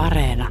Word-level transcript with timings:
Areena. 0.00 0.48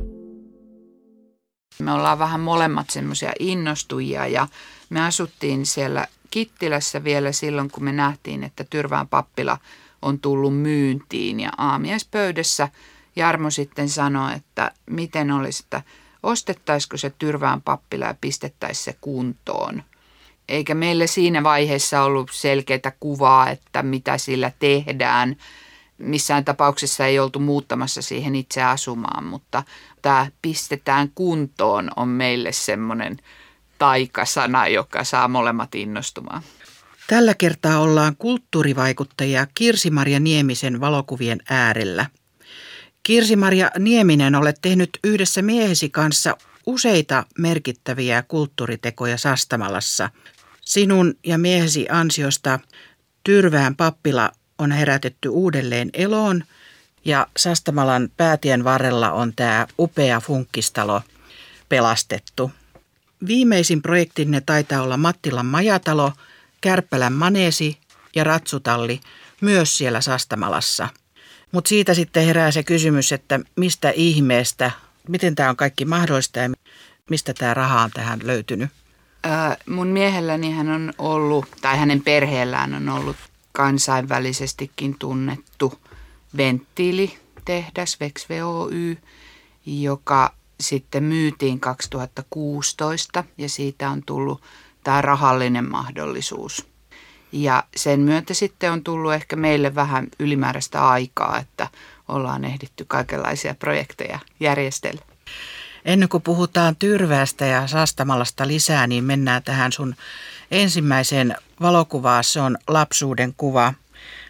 Me 1.79 1.93
ollaan 1.93 2.19
vähän 2.19 2.39
molemmat 2.39 2.89
semmoisia 2.89 3.31
innostujia 3.39 4.27
ja 4.27 4.47
me 4.89 5.05
asuttiin 5.05 5.65
siellä 5.65 6.07
Kittilässä 6.31 7.03
vielä 7.03 7.31
silloin, 7.31 7.71
kun 7.71 7.83
me 7.83 7.91
nähtiin, 7.91 8.43
että 8.43 8.65
Tyrvään 8.69 9.07
pappila 9.07 9.57
on 10.01 10.19
tullut 10.19 10.57
myyntiin 10.57 11.39
ja 11.39 11.49
aamiaispöydässä 11.57 12.69
Jarmo 13.15 13.49
sitten 13.49 13.89
sanoi, 13.89 14.33
että 14.35 14.71
miten 14.89 15.31
olisi, 15.31 15.63
että 15.63 15.81
ostettaisiko 16.23 16.97
se 16.97 17.09
Tyrvään 17.19 17.61
pappila 17.61 18.05
ja 18.05 18.15
pistettäisiin 18.21 18.83
se 18.83 18.97
kuntoon. 19.01 19.83
Eikä 20.49 20.75
meille 20.75 21.07
siinä 21.07 21.43
vaiheessa 21.43 22.03
ollut 22.03 22.29
selkeää 22.33 22.91
kuvaa, 22.99 23.49
että 23.49 23.83
mitä 23.83 24.17
sillä 24.17 24.51
tehdään. 24.59 25.35
Missään 25.99 26.45
tapauksessa 26.45 27.05
ei 27.05 27.19
oltu 27.19 27.39
muuttamassa 27.39 28.01
siihen 28.01 28.35
itse 28.35 28.63
asumaan, 28.63 29.23
mutta 29.23 29.63
tämä 30.01 30.27
pistetään 30.41 31.11
kuntoon 31.15 31.91
on 31.95 32.07
meille 32.07 32.51
semmoinen 32.51 33.17
taikasana, 33.77 34.67
joka 34.67 35.03
saa 35.03 35.27
molemmat 35.27 35.75
innostumaan. 35.75 36.41
Tällä 37.07 37.33
kertaa 37.33 37.79
ollaan 37.79 38.15
kulttuurivaikuttajia 38.17 39.47
Kirsi-Maria 39.55 40.19
Niemisen 40.19 40.79
valokuvien 40.79 41.39
äärellä. 41.49 42.05
Kirsi-Maria 43.03 43.71
Nieminen, 43.79 44.35
olet 44.35 44.57
tehnyt 44.61 44.89
yhdessä 45.03 45.41
miehesi 45.41 45.89
kanssa 45.89 46.37
useita 46.65 47.25
merkittäviä 47.37 48.23
kulttuuritekoja 48.27 49.17
Sastamalassa. 49.17 50.09
Sinun 50.61 51.13
ja 51.25 51.37
miehesi 51.37 51.85
ansiosta 51.89 52.59
Tyrvään 53.23 53.75
pappila 53.75 54.31
on 54.59 54.71
herätetty 54.71 55.29
uudelleen 55.29 55.89
eloon 55.93 56.43
ja 57.05 57.27
Sastamalan 57.37 58.09
päätien 58.17 58.63
varrella 58.63 59.11
on 59.11 59.33
tämä 59.35 59.67
upea 59.79 60.19
funkkistalo 60.19 61.01
pelastettu. 61.69 62.51
Viimeisin 63.27 63.81
projektinne 63.81 64.41
taitaa 64.41 64.81
olla 64.81 64.97
Mattilan 64.97 65.45
majatalo, 65.45 66.13
Kärppälän 66.61 67.13
maneesi 67.13 67.77
ja 68.15 68.23
ratsutalli 68.23 68.99
myös 69.41 69.77
siellä 69.77 70.01
Sastamalassa. 70.01 70.87
Mutta 71.51 71.69
siitä 71.69 71.93
sitten 71.93 72.25
herää 72.25 72.51
se 72.51 72.63
kysymys, 72.63 73.11
että 73.11 73.39
mistä 73.55 73.89
ihmeestä, 73.89 74.71
miten 75.07 75.35
tämä 75.35 75.49
on 75.49 75.55
kaikki 75.55 75.85
mahdollista 75.85 76.39
ja 76.39 76.49
mistä 77.09 77.33
tämä 77.33 77.53
raha 77.53 77.81
on 77.81 77.91
tähän 77.91 78.19
löytynyt? 78.23 78.69
Ää, 79.23 79.57
mun 79.69 79.87
miehelläni 79.87 80.51
hän 80.51 80.69
on 80.69 80.93
ollut, 80.97 81.45
tai 81.61 81.77
hänen 81.77 82.01
perheellään 82.01 82.73
on 82.73 82.89
ollut 82.89 83.17
kansainvälisestikin 83.59 84.95
tunnettu 84.99 85.79
venttiilitehdas 86.37 87.99
Vex 87.99 88.27
Oy, 88.45 88.97
joka 89.65 90.33
sitten 90.59 91.03
myytiin 91.03 91.59
2016 91.59 93.23
ja 93.37 93.49
siitä 93.49 93.89
on 93.89 94.03
tullut 94.05 94.41
tämä 94.83 95.01
rahallinen 95.01 95.69
mahdollisuus. 95.69 96.67
Ja 97.31 97.63
sen 97.75 97.99
myötä 97.99 98.33
sitten 98.33 98.71
on 98.71 98.83
tullut 98.83 99.13
ehkä 99.13 99.35
meille 99.35 99.75
vähän 99.75 100.07
ylimääräistä 100.19 100.87
aikaa, 100.87 101.37
että 101.39 101.67
ollaan 102.07 102.45
ehditty 102.45 102.85
kaikenlaisia 102.87 103.55
projekteja 103.55 104.19
järjestellä. 104.39 105.01
Ennen 105.85 106.09
kuin 106.09 106.23
puhutaan 106.23 106.75
Tyrväästä 106.75 107.45
ja 107.45 107.67
Sastamalasta 107.67 108.47
lisää, 108.47 108.87
niin 108.87 109.03
mennään 109.03 109.43
tähän 109.43 109.71
sun 109.71 109.95
ensimmäiseen 110.51 111.35
valokuvaan. 111.61 112.23
Se 112.23 112.41
on 112.41 112.57
lapsuuden 112.67 113.33
kuva. 113.37 113.73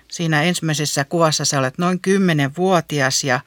Siinä 0.08 0.44
ensimmäisessä 0.44 1.04
kuvassa 1.04 1.46
sä 1.46 1.60
olet 1.60 1.78
noin 1.78 2.00
10-vuotias 2.08 3.24
ja 3.24 3.40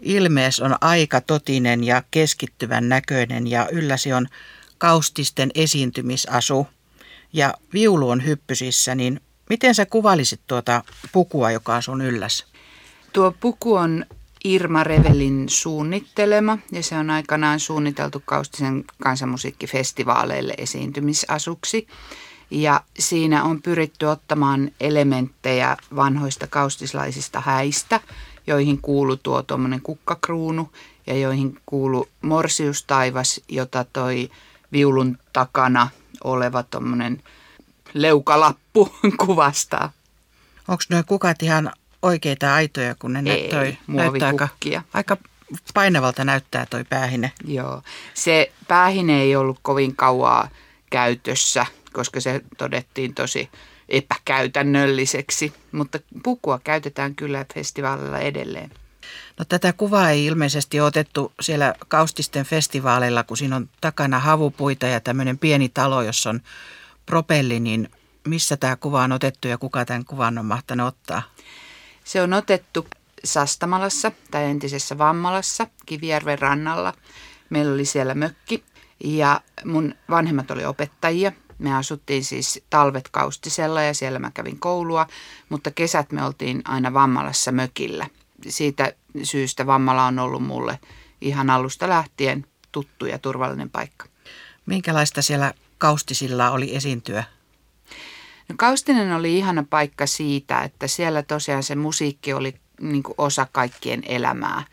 ilmees 0.00 0.60
on 0.60 0.76
aika 0.80 1.20
totinen 1.20 1.84
ja 1.84 2.02
keskittyvän 2.10 2.88
näköinen 2.88 3.46
ja 3.46 3.68
ylläsi 3.72 4.12
on 4.12 4.26
kaustisten 4.78 5.50
esiintymisasu 5.54 6.66
ja 7.32 7.54
viulu 7.72 8.10
on 8.10 8.26
hyppysissä, 8.26 8.94
niin 8.94 9.20
miten 9.50 9.74
sä 9.74 9.86
kuvailisit 9.86 10.40
tuota 10.46 10.84
pukua, 11.12 11.50
joka 11.50 11.74
on 11.74 11.82
sun 11.82 12.02
ylläs? 12.02 12.46
Tuo 13.12 13.34
puku 13.40 13.74
on 13.74 14.04
Irma 14.44 14.84
Revelin 14.84 15.48
suunnittelema 15.48 16.58
ja 16.72 16.82
se 16.82 16.96
on 16.96 17.10
aikanaan 17.10 17.60
suunniteltu 17.60 18.22
Kaustisen 18.24 18.84
kansanmusiikkifestivaaleille 19.02 20.54
esiintymisasuksi. 20.58 21.86
Ja 22.50 22.80
siinä 22.98 23.44
on 23.44 23.62
pyritty 23.62 24.06
ottamaan 24.06 24.70
elementtejä 24.80 25.76
vanhoista 25.96 26.46
kaustislaisista 26.46 27.40
häistä, 27.40 28.00
joihin 28.46 28.82
kuuluu 28.82 29.16
tuo 29.16 29.42
tuommoinen 29.42 29.80
kukkakruunu 29.80 30.72
ja 31.06 31.16
joihin 31.16 31.60
kuuluu 31.66 32.08
morsiustaivas, 32.22 33.40
jota 33.48 33.84
toi 33.92 34.30
viulun 34.72 35.18
takana 35.32 35.88
oleva 36.24 36.62
tuommoinen 36.62 37.22
leukalappu 37.94 38.94
kuvastaa. 39.26 39.92
Onko 40.68 40.82
nuo 40.90 41.02
kukat 41.06 41.42
ihan 41.42 41.72
oikeita 42.02 42.54
aitoja, 42.54 42.94
kun 42.94 43.12
ne 43.12 43.22
Ei, 43.26 43.48
toi, 43.48 43.76
näyttää 43.86 44.28
aika, 44.28 44.48
aika 44.94 45.16
painavalta 45.74 46.24
näyttää 46.24 46.66
toi 46.66 46.84
päähine. 46.84 47.32
Joo, 47.44 47.82
se 48.14 48.52
päähine 48.68 49.22
ei 49.22 49.36
ollut 49.36 49.58
kovin 49.62 49.96
kauaa 49.96 50.48
käytössä, 50.90 51.66
koska 51.98 52.20
se 52.20 52.40
todettiin 52.58 53.14
tosi 53.14 53.48
epäkäytännölliseksi, 53.88 55.52
mutta 55.72 55.98
pukua 56.22 56.60
käytetään 56.64 57.14
kyllä 57.14 57.44
festivaalilla 57.54 58.18
edelleen. 58.18 58.70
No 59.38 59.44
tätä 59.44 59.72
kuvaa 59.72 60.10
ei 60.10 60.26
ilmeisesti 60.26 60.80
otettu 60.80 61.32
siellä 61.40 61.74
Kaustisten 61.88 62.44
festivaaleilla, 62.44 63.24
kun 63.24 63.36
siinä 63.36 63.56
on 63.56 63.68
takana 63.80 64.18
havupuita 64.18 64.86
ja 64.86 65.00
tämmöinen 65.00 65.38
pieni 65.38 65.68
talo, 65.68 66.02
jossa 66.02 66.30
on 66.30 66.40
propelli, 67.06 67.60
niin 67.60 67.88
missä 68.26 68.56
tämä 68.56 68.76
kuva 68.76 69.02
on 69.02 69.12
otettu 69.12 69.48
ja 69.48 69.58
kuka 69.58 69.84
tämän 69.84 70.04
kuvan 70.04 70.38
on 70.38 70.46
mahtanut 70.46 70.86
ottaa? 70.86 71.22
Se 72.04 72.22
on 72.22 72.32
otettu 72.32 72.86
Sastamalassa 73.24 74.12
tai 74.30 74.44
entisessä 74.44 74.98
Vammalassa 74.98 75.66
Kivijärven 75.86 76.38
rannalla. 76.38 76.94
Meillä 77.50 77.74
oli 77.74 77.84
siellä 77.84 78.14
mökki 78.14 78.64
ja 79.04 79.40
mun 79.64 79.94
vanhemmat 80.10 80.50
oli 80.50 80.64
opettajia. 80.64 81.32
Me 81.58 81.74
asuttiin 81.74 82.24
siis 82.24 82.62
talvet 82.70 83.08
Kaustisella 83.08 83.82
ja 83.82 83.94
siellä 83.94 84.18
mä 84.18 84.30
kävin 84.30 84.60
koulua, 84.60 85.06
mutta 85.48 85.70
kesät 85.70 86.12
me 86.12 86.24
oltiin 86.24 86.62
aina 86.64 86.94
Vammalassa 86.94 87.52
mökillä. 87.52 88.06
Siitä 88.48 88.92
syystä 89.22 89.66
Vammala 89.66 90.04
on 90.04 90.18
ollut 90.18 90.42
mulle 90.42 90.78
ihan 91.20 91.50
alusta 91.50 91.88
lähtien 91.88 92.46
tuttu 92.72 93.06
ja 93.06 93.18
turvallinen 93.18 93.70
paikka. 93.70 94.06
Minkälaista 94.66 95.22
siellä 95.22 95.54
Kaustisilla 95.78 96.50
oli 96.50 96.76
esiintyä? 96.76 97.24
No, 98.48 98.54
Kaustinen 98.58 99.12
oli 99.12 99.38
ihana 99.38 99.64
paikka 99.70 100.06
siitä, 100.06 100.62
että 100.62 100.86
siellä 100.86 101.22
tosiaan 101.22 101.62
se 101.62 101.74
musiikki 101.74 102.32
oli 102.32 102.54
niin 102.80 103.02
osa 103.18 103.46
kaikkien 103.52 104.02
elämää. 104.06 104.64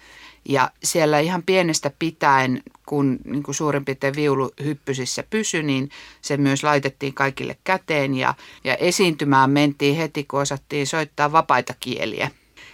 Ja 0.50 0.72
siellä 0.84 1.20
ihan 1.20 1.44
pienestä 1.44 1.92
pitäen, 2.00 2.64
kun 2.86 3.20
niin 3.26 3.44
kuin 3.44 3.56
suurin 3.56 3.86
piirtein 3.86 4.16
viulu 4.16 4.52
hyppysissä 4.64 5.24
pysyi, 5.30 5.64
niin 5.64 5.90
se 6.22 6.38
myös 6.38 6.64
laitettiin 6.64 7.14
kaikille 7.14 7.58
käteen 7.64 8.16
ja, 8.16 8.34
ja 8.64 8.76
esiintymään 8.76 9.50
mentiin 9.50 9.96
heti, 9.96 10.24
kun 10.24 10.42
osattiin 10.42 10.88
soittaa 10.88 11.32
vapaita 11.32 11.74
kieliä. 11.80 12.32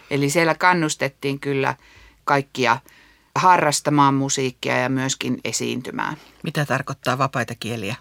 Eli 0.10 0.30
siellä 0.30 0.56
kannustettiin 0.56 1.40
kyllä 1.40 1.76
kaikkia 2.24 2.78
harrastamaan 3.36 4.14
musiikkia 4.14 4.78
ja 4.78 4.90
myöskin 4.90 5.40
esiintymään. 5.44 6.18
Mitä 6.44 6.66
tarkoittaa 6.66 7.18
vapaita 7.18 7.56
kieliä? 7.60 7.96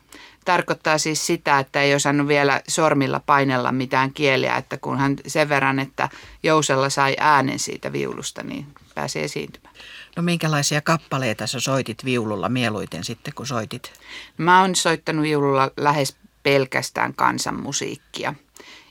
Tarkoittaa 0.45 0.99
siis 0.99 1.27
sitä, 1.27 1.59
että 1.59 1.83
ei 1.83 1.95
osannut 1.95 2.29
vielä 2.29 2.63
sormilla 2.69 3.21
painella 3.27 3.73
mitään 3.73 4.13
kieliä, 4.13 4.57
että 4.57 4.77
kun 4.77 4.99
hän 4.99 5.17
sen 5.27 5.49
verran, 5.49 5.79
että 5.79 6.09
Jousella 6.43 6.91
sai 6.91 7.17
äänen 7.19 7.59
siitä 7.59 7.93
viulusta, 7.93 8.43
niin 8.43 8.67
pääsi 9.01 9.21
esiintymään. 9.21 9.75
No 10.17 10.23
minkälaisia 10.23 10.81
kappaleita 10.81 11.47
sä 11.47 11.61
soitit 11.61 12.05
viululla 12.05 12.49
mieluiten 12.49 13.05
sitten, 13.05 13.35
kun 13.35 13.47
soitit? 13.47 13.93
Mä 14.37 14.61
oon 14.61 14.75
soittanut 14.75 15.23
viululla 15.23 15.71
lähes 15.77 16.17
pelkästään 16.43 17.15
kansanmusiikkia. 17.15 18.35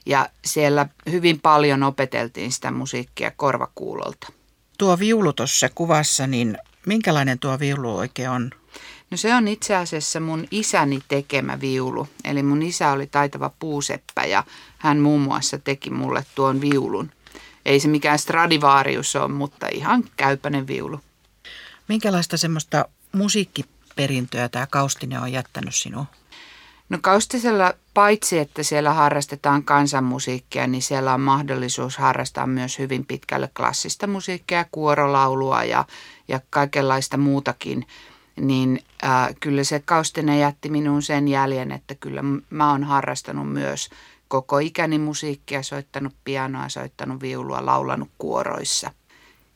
Ja 0.06 0.28
siellä 0.44 0.86
hyvin 1.10 1.40
paljon 1.40 1.82
opeteltiin 1.82 2.52
sitä 2.52 2.70
musiikkia 2.70 3.30
korvakuulolta. 3.30 4.32
Tuo 4.78 4.98
viulu 4.98 5.32
tuossa 5.32 5.68
kuvassa, 5.74 6.26
niin 6.26 6.58
minkälainen 6.86 7.38
tuo 7.38 7.58
viulu 7.58 7.96
oikein 7.96 8.30
on? 8.30 8.50
No 9.10 9.16
se 9.16 9.34
on 9.34 9.48
itse 9.48 9.76
asiassa 9.76 10.20
mun 10.20 10.46
isäni 10.50 11.00
tekemä 11.08 11.60
viulu. 11.60 12.08
Eli 12.24 12.42
mun 12.42 12.62
isä 12.62 12.92
oli 12.92 13.06
taitava 13.06 13.50
puuseppä 13.58 14.24
ja 14.24 14.44
hän 14.78 14.98
muun 14.98 15.20
muassa 15.20 15.58
teki 15.58 15.90
mulle 15.90 16.24
tuon 16.34 16.60
viulun. 16.60 17.10
Ei 17.64 17.80
se 17.80 17.88
mikään 17.88 18.18
Stradivarius 18.18 19.16
ole, 19.16 19.28
mutta 19.28 19.66
ihan 19.72 20.04
käypäinen 20.16 20.66
viulu. 20.66 21.00
Minkälaista 21.88 22.36
semmoista 22.36 22.84
musiikkiperintöä 23.12 24.48
tämä 24.48 24.66
Kaustinen 24.66 25.20
on 25.20 25.32
jättänyt 25.32 25.74
sinuun? 25.74 26.06
No 26.88 26.98
Kaustisella 27.00 27.74
paitsi, 27.94 28.38
että 28.38 28.62
siellä 28.62 28.92
harrastetaan 28.92 29.64
kansanmusiikkia, 29.64 30.66
niin 30.66 30.82
siellä 30.82 31.14
on 31.14 31.20
mahdollisuus 31.20 31.98
harrastaa 31.98 32.46
myös 32.46 32.78
hyvin 32.78 33.06
pitkälle 33.06 33.50
klassista 33.56 34.06
musiikkia, 34.06 34.66
kuorolaulua 34.72 35.64
ja, 35.64 35.84
ja 36.28 36.40
kaikenlaista 36.50 37.16
muutakin. 37.16 37.86
Niin 38.36 38.80
äh, 39.04 39.28
kyllä 39.40 39.64
se 39.64 39.82
Kaustinen 39.84 40.40
jätti 40.40 40.68
minuun 40.68 41.02
sen 41.02 41.28
jäljen, 41.28 41.72
että 41.72 41.94
kyllä 41.94 42.22
mä 42.50 42.70
oon 42.70 42.84
harrastanut 42.84 43.52
myös 43.52 43.88
koko 44.30 44.58
ikäni 44.58 44.98
musiikkia, 44.98 45.62
soittanut 45.62 46.14
pianoa, 46.24 46.68
soittanut 46.68 47.20
viulua, 47.20 47.66
laulanut 47.66 48.08
kuoroissa. 48.18 48.90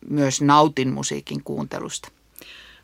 Myös 0.09 0.41
nautin 0.41 0.93
musiikin 0.93 1.44
kuuntelusta. 1.44 2.09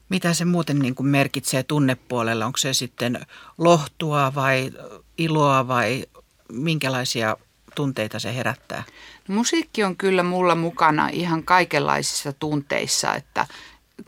Mitä 0.08 0.34
se 0.34 0.44
muuten 0.44 0.78
niin 0.78 0.94
kuin 0.94 1.06
merkitsee 1.06 1.62
tunnepuolella? 1.62 2.46
Onko 2.46 2.56
se 2.58 2.74
sitten 2.74 3.26
lohtua 3.58 4.32
vai 4.34 4.70
iloa 5.18 5.68
vai 5.68 6.04
minkälaisia 6.52 7.36
tunteita 7.74 8.18
se 8.18 8.34
herättää? 8.34 8.82
No, 9.28 9.34
musiikki 9.34 9.84
on 9.84 9.96
kyllä 9.96 10.22
mulla 10.22 10.54
mukana 10.54 11.08
ihan 11.08 11.42
kaikenlaisissa 11.42 12.32
tunteissa, 12.32 13.14
että 13.14 13.46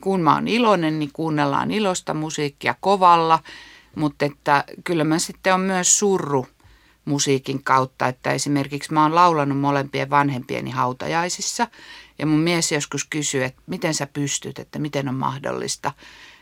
kun 0.01 0.21
mä 0.21 0.35
oon 0.35 0.49
iloinen, 0.49 0.99
niin 0.99 1.11
kuunnellaan 1.13 1.71
ilosta 1.71 2.15
musiikkia 2.15 2.75
kovalla, 2.81 3.39
mutta 3.95 4.25
että 4.25 4.65
kyllä 4.85 5.05
mä 5.05 5.19
sitten 5.19 5.55
on 5.55 5.61
myös 5.61 5.99
surru 5.99 6.47
musiikin 7.05 7.63
kautta, 7.63 8.09
että 8.09 8.33
esimerkiksi 8.33 8.93
mä 8.93 9.03
oon 9.03 9.15
laulanut 9.15 9.59
molempien 9.61 10.11
vanhempieni 10.11 10.71
hautajaisissa 10.71 11.67
ja 12.19 12.27
mun 12.27 12.41
mies 12.41 12.73
joskus 12.73 13.05
kysyy, 13.05 13.45
että 13.45 13.63
miten 13.67 13.95
sä 13.95 14.07
pystyt, 14.07 14.59
että 14.59 14.79
miten 14.79 15.09
on 15.09 15.15
mahdollista, 15.15 15.93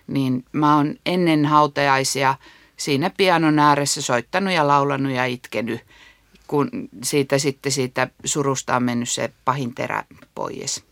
niin 0.06 0.44
mä 0.52 0.76
oon 0.76 0.94
ennen 1.06 1.46
hautajaisia 1.46 2.34
siinä 2.76 3.10
pianon 3.10 3.58
ääressä 3.58 4.02
soittanut 4.02 4.54
ja 4.54 4.68
laulanut 4.68 5.12
ja 5.12 5.24
itkenyt, 5.24 5.80
kun 6.46 6.70
siitä 7.04 7.38
sitten 7.38 7.72
siitä 7.72 8.08
surusta 8.24 8.76
on 8.76 8.82
mennyt 8.82 9.08
se 9.08 9.30
pahin 9.44 9.74
terä 9.74 10.04
pois. 10.34 10.84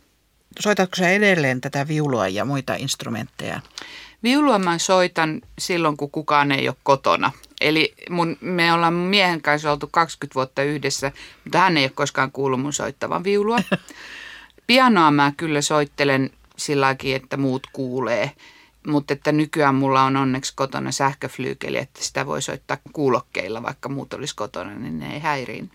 Soitatko 0.60 0.96
sä 0.96 1.10
edelleen 1.10 1.60
tätä 1.60 1.88
viulua 1.88 2.28
ja 2.28 2.44
muita 2.44 2.74
instrumentteja? 2.74 3.60
Viulua 4.22 4.58
mä 4.58 4.78
soitan 4.78 5.42
silloin, 5.58 5.96
kun 5.96 6.10
kukaan 6.10 6.52
ei 6.52 6.68
ole 6.68 6.76
kotona. 6.82 7.32
Eli 7.60 7.94
mun, 8.10 8.36
me 8.40 8.72
ollaan 8.72 8.92
miehen 8.92 9.42
kanssa 9.42 9.72
oltu 9.72 9.88
20 9.90 10.34
vuotta 10.34 10.62
yhdessä, 10.62 11.12
mutta 11.44 11.58
hän 11.58 11.76
ei 11.76 11.84
ole 11.84 11.92
koskaan 11.94 12.32
kuullut 12.32 12.60
mun 12.60 12.72
soittavan 12.72 13.24
viulua. 13.24 13.58
Pianoa 14.66 15.10
mä 15.10 15.32
kyllä 15.36 15.62
soittelen 15.62 16.30
silläkin, 16.56 17.16
että 17.16 17.36
muut 17.36 17.66
kuulee. 17.72 18.32
Mutta 18.86 19.12
että 19.12 19.32
nykyään 19.32 19.74
mulla 19.74 20.02
on 20.02 20.16
onneksi 20.16 20.52
kotona 20.56 20.92
sähköflyykeli, 20.92 21.78
että 21.78 22.04
sitä 22.04 22.26
voi 22.26 22.42
soittaa 22.42 22.78
kuulokkeilla, 22.92 23.62
vaikka 23.62 23.88
muut 23.88 24.14
olisi 24.14 24.34
kotona, 24.36 24.74
niin 24.74 24.98
ne 24.98 25.14
ei 25.14 25.20
häiriin. 25.20 25.70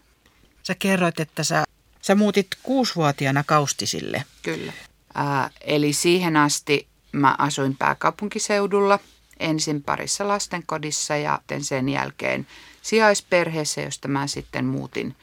Sä 0.64 0.76
kerroit, 0.76 1.20
että 1.20 1.44
sä, 1.44 1.64
sä 2.02 2.16
muutit 2.16 2.48
kuusivuotiaana 2.64 3.44
Kaustisille. 3.44 4.24
Kyllä. 4.42 4.74
Ää, 5.16 5.50
eli 5.62 5.94
siihen 5.94 6.38
asti 6.38 6.88
mä 7.12 7.36
asuin 7.38 7.78
pääkaupunkiseudulla– 7.78 9.00
ensin 9.44 9.84
parissa 9.84 10.28
lastenkodissa 10.28 11.16
ja 11.16 11.40
sen 11.62 11.90
jälkeen 11.90 12.48
sijaisperheessä, 12.82 13.82
josta 13.82 14.08
mä 14.08 14.28
sitten 14.28 14.66
muutin 14.66 15.16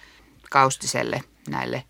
Kaustiselle 0.51 1.21
näille 1.49 1.85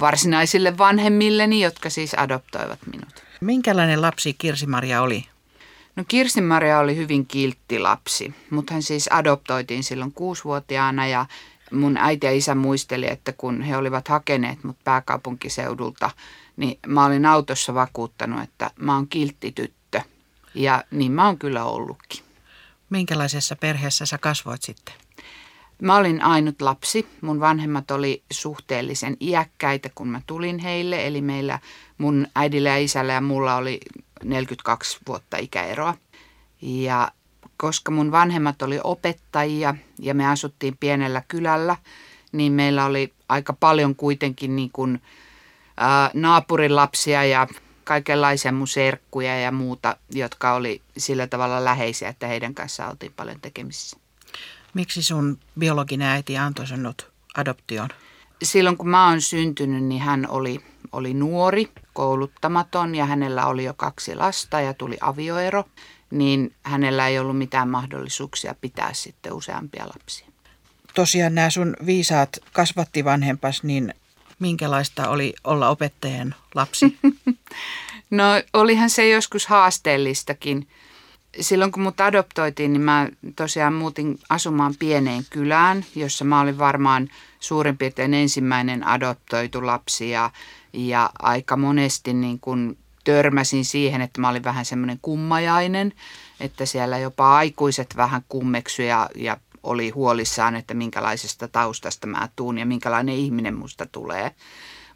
varsinaisille 0.00 0.78
vanhemmilleni, 0.78 1.60
jotka 1.60 1.90
siis 1.90 2.14
adoptoivat 2.16 2.78
minut. 2.92 3.24
Minkälainen 3.40 4.02
lapsi 4.02 4.34
Kirsi-Maria 4.34 5.02
oli? 5.02 5.24
No 5.96 6.04
Kirsi-Maria 6.08 6.78
oli 6.78 6.96
hyvin 6.96 7.26
kiltti 7.26 7.78
lapsi, 7.78 8.34
mutta 8.50 8.72
hän 8.72 8.82
siis 8.82 9.08
adoptoitiin 9.12 9.84
silloin 9.84 10.12
kuusivuotiaana 10.12 11.06
ja 11.06 11.26
mun 11.72 11.96
äiti 11.96 12.26
ja 12.26 12.32
isä 12.32 12.54
muisteli, 12.54 13.10
että 13.10 13.32
kun 13.32 13.62
he 13.62 13.76
olivat 13.76 14.08
hakeneet 14.08 14.64
mut 14.64 14.76
pääkaupunkiseudulta, 14.84 16.10
niin 16.56 16.78
mä 16.86 17.04
olin 17.04 17.26
autossa 17.26 17.74
vakuuttanut, 17.74 18.42
että 18.42 18.70
mä 18.76 18.94
oon 18.94 19.08
kiltti 19.08 19.52
tyttö 19.52 19.79
ja 20.54 20.84
niin 20.90 21.12
mä 21.12 21.26
oon 21.26 21.38
kyllä 21.38 21.64
ollutkin. 21.64 22.24
Minkälaisessa 22.90 23.56
perheessä 23.56 24.06
sä 24.06 24.18
kasvoit 24.18 24.62
sitten? 24.62 24.94
Mä 25.82 25.96
olin 25.96 26.22
ainut 26.22 26.62
lapsi. 26.62 27.06
Mun 27.20 27.40
vanhemmat 27.40 27.90
oli 27.90 28.22
suhteellisen 28.30 29.16
iäkkäitä, 29.20 29.90
kun 29.94 30.08
mä 30.08 30.20
tulin 30.26 30.58
heille. 30.58 31.06
Eli 31.06 31.20
meillä 31.20 31.58
mun 31.98 32.26
äidillä 32.34 32.68
ja 32.68 32.76
isällä 32.76 33.12
ja 33.12 33.20
mulla 33.20 33.56
oli 33.56 33.80
42 34.24 34.98
vuotta 35.06 35.36
ikäeroa. 35.36 35.94
Ja 36.62 37.10
koska 37.56 37.90
mun 37.90 38.12
vanhemmat 38.12 38.62
oli 38.62 38.80
opettajia 38.84 39.74
ja 39.98 40.14
me 40.14 40.26
asuttiin 40.26 40.76
pienellä 40.80 41.22
kylällä, 41.28 41.76
niin 42.32 42.52
meillä 42.52 42.84
oli 42.84 43.12
aika 43.28 43.52
paljon 43.52 43.96
kuitenkin 43.96 44.56
niin 44.56 44.70
kuin, 44.72 45.02
ää, 45.76 46.10
naapurin 46.14 46.76
lapsia 46.76 47.24
ja 47.24 47.46
kaikenlaisia 47.90 48.52
mun 48.52 48.68
serkkuja 48.68 49.40
ja 49.40 49.52
muuta, 49.52 49.96
jotka 50.10 50.52
oli 50.54 50.82
sillä 50.96 51.26
tavalla 51.26 51.64
läheisiä, 51.64 52.08
että 52.08 52.26
heidän 52.26 52.54
kanssaan 52.54 52.90
oltiin 52.90 53.12
paljon 53.16 53.40
tekemisissä. 53.40 53.96
Miksi 54.74 55.02
sun 55.02 55.38
biologinen 55.58 56.08
äiti 56.08 56.38
antoi 56.38 56.66
sinut 56.66 57.10
adoptioon? 57.36 57.88
Silloin 58.42 58.76
kun 58.76 58.88
mä 58.88 59.08
oon 59.08 59.20
syntynyt, 59.20 59.84
niin 59.84 60.02
hän 60.02 60.26
oli, 60.28 60.60
oli 60.92 61.14
nuori, 61.14 61.68
kouluttamaton 61.92 62.94
ja 62.94 63.06
hänellä 63.06 63.46
oli 63.46 63.64
jo 63.64 63.74
kaksi 63.74 64.14
lasta 64.14 64.60
ja 64.60 64.74
tuli 64.74 64.98
avioero, 65.00 65.64
niin 66.10 66.54
hänellä 66.62 67.08
ei 67.08 67.18
ollut 67.18 67.38
mitään 67.38 67.68
mahdollisuuksia 67.68 68.54
pitää 68.60 68.90
sitten 68.92 69.32
useampia 69.32 69.86
lapsia. 69.86 70.26
Tosiaan 70.94 71.34
nämä 71.34 71.50
sun 71.50 71.76
viisaat 71.86 72.38
kasvatti 72.52 73.04
vanhempas, 73.04 73.62
niin 73.62 73.94
minkälaista 74.40 75.08
oli 75.08 75.34
olla 75.44 75.68
opettajan 75.68 76.34
lapsi? 76.54 76.98
no 78.10 78.24
olihan 78.52 78.90
se 78.90 79.08
joskus 79.08 79.46
haasteellistakin. 79.46 80.68
Silloin 81.40 81.72
kun 81.72 81.82
mut 81.82 82.00
adoptoitiin, 82.00 82.72
niin 82.72 82.82
mä 82.82 83.08
tosiaan 83.36 83.74
muutin 83.74 84.18
asumaan 84.28 84.74
pieneen 84.78 85.24
kylään, 85.30 85.84
jossa 85.94 86.24
mä 86.24 86.40
olin 86.40 86.58
varmaan 86.58 87.08
suurin 87.40 87.78
piirtein 87.78 88.14
ensimmäinen 88.14 88.86
adoptoitu 88.86 89.66
lapsi 89.66 90.10
ja, 90.10 90.30
ja 90.72 91.10
aika 91.18 91.56
monesti 91.56 92.14
niin 92.14 92.40
kun 92.40 92.76
törmäsin 93.04 93.64
siihen, 93.64 94.00
että 94.00 94.20
mä 94.20 94.28
olin 94.28 94.44
vähän 94.44 94.64
semmoinen 94.64 94.98
kummajainen, 95.02 95.92
että 96.40 96.66
siellä 96.66 96.98
jopa 96.98 97.36
aikuiset 97.36 97.96
vähän 97.96 98.22
kummeksu 98.28 98.82
ja, 98.82 99.08
ja 99.16 99.36
oli 99.62 99.90
huolissaan, 99.90 100.56
että 100.56 100.74
minkälaisesta 100.74 101.48
taustasta 101.48 102.06
mä 102.06 102.28
tuun 102.36 102.58
ja 102.58 102.66
minkälainen 102.66 103.14
ihminen 103.14 103.54
musta 103.54 103.86
tulee. 103.86 104.30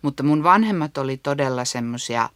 Mutta 0.03 0.23
mun 0.23 0.43
vanhemmat 0.43 0.99
oli 0.99 1.17
todella 1.17 1.65
semmoisia 1.65 2.29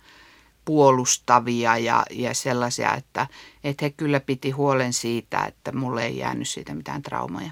puolustavia 0.64 1.78
ja, 1.78 2.04
ja 2.10 2.34
sellaisia, 2.34 2.94
että, 2.94 3.26
että 3.64 3.84
he 3.84 3.90
kyllä 3.90 4.20
piti 4.20 4.50
huolen 4.50 4.92
siitä, 4.92 5.44
että 5.44 5.72
mulle 5.72 6.04
ei 6.04 6.16
jäänyt 6.16 6.48
siitä 6.48 6.74
mitään 6.74 7.02
traumoja. 7.02 7.50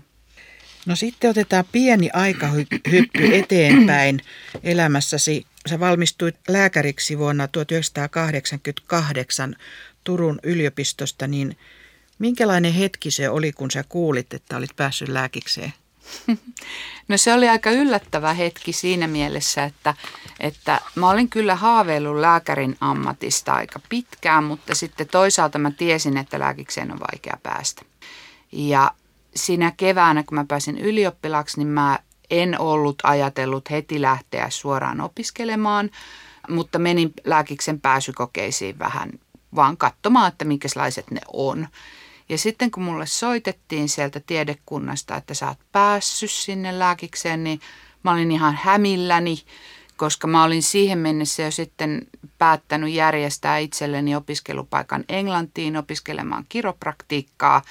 No 0.87 0.97
sitten 0.97 1.31
otetaan 1.31 1.65
pieni 1.73 2.11
aikahyppy 2.13 2.81
eteenpäin 3.43 4.21
elämässäsi. 4.63 5.47
Sä 5.69 5.81
valmistuit 5.81 6.37
lääkäriksi 6.49 7.19
vuonna 7.19 7.49
1988 7.49 9.57
Turun 10.05 10.39
yliopistosta, 10.43 11.27
niin 11.27 11.57
Minkälainen 12.19 12.73
hetki 12.73 13.11
se 13.11 13.31
oli, 13.31 13.53
kun 13.53 13.71
sä 13.71 13.85
kuulit, 13.89 14.35
että 14.35 14.57
olit 14.57 14.77
päässyt 14.77 15.09
lääkikseen? 15.09 15.73
No 17.09 17.17
se 17.17 17.35
oli 17.35 17.49
aika 17.49 17.71
yllättävä 17.71 18.33
hetki 18.33 18.73
siinä 18.73 19.07
mielessä, 19.07 19.65
että, 19.65 19.95
että 20.41 20.81
mä 20.95 21.11
olin 21.11 21.29
kyllä 21.29 21.55
haaveillut 21.55 22.17
lääkärin 22.17 22.77
ammatista 22.81 23.53
aika 23.53 23.81
pitkään, 23.89 24.45
mutta 24.45 24.75
sitten 24.75 25.09
toisaalta 25.09 25.59
mä 25.59 25.71
tiesin, 25.71 26.17
että 26.17 26.39
lääkikseen 26.39 26.93
on 26.93 27.01
vaikea 27.01 27.37
päästä. 27.43 27.83
Ja 28.53 28.91
siinä 29.35 29.73
keväänä, 29.77 30.23
kun 30.23 30.35
mä 30.35 30.45
pääsin 30.49 30.79
ylioppilaksi, 30.79 31.59
niin 31.59 31.69
mä 31.69 31.99
en 32.31 32.61
ollut 32.61 32.97
ajatellut 33.03 33.71
heti 33.71 34.03
lähteä 34.03 34.51
suoraan 34.51 35.01
opiskelemaan, 35.01 35.91
mutta 36.49 36.79
menin 36.79 37.13
lääkiksen 37.25 37.81
pääsykokeisiin 37.81 38.79
vähän 38.79 39.11
vaan 39.55 39.77
katsomaan, 39.77 40.29
että 40.29 40.45
minkälaiset 40.45 41.11
ne 41.11 41.21
on. 41.33 41.69
Ja 42.29 42.39
sitten 42.39 42.71
kun 42.71 42.83
mulle 42.83 43.07
soitettiin 43.07 43.89
sieltä 43.89 44.21
tiedekunnasta, 44.21 45.17
että 45.17 45.35
sä 45.35 45.49
oot 45.49 45.59
päässyt 45.73 46.31
sinne 46.31 46.79
lääkikseen, 46.79 47.45
niin 47.45 47.61
mä 48.03 48.13
olin 48.13 48.31
ihan 48.31 48.59
hämilläni, 48.63 49.43
koska 49.97 50.27
mä 50.27 50.45
olin 50.45 50.63
siihen 50.63 50.99
mennessä 50.99 51.43
jo 51.43 51.51
sitten 51.51 52.07
päättänyt 52.39 52.93
järjestää 52.93 53.59
itselleni 53.59 54.17
opiskelupaikan 54.17 55.05
Englantiin 55.09 55.77
opiskelemaan 55.77 56.45
kiropraktiikkaa. 56.49 57.63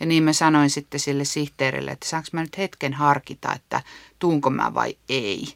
Ja 0.00 0.06
niin 0.06 0.22
mä 0.22 0.32
sanoin 0.32 0.70
sitten 0.70 1.00
sille 1.00 1.24
sihteerille, 1.24 1.90
että 1.90 2.08
saanko 2.08 2.28
mä 2.32 2.40
nyt 2.40 2.58
hetken 2.58 2.92
harkita, 2.92 3.54
että 3.54 3.82
tuunko 4.18 4.50
mä 4.50 4.74
vai 4.74 4.96
ei. 5.08 5.54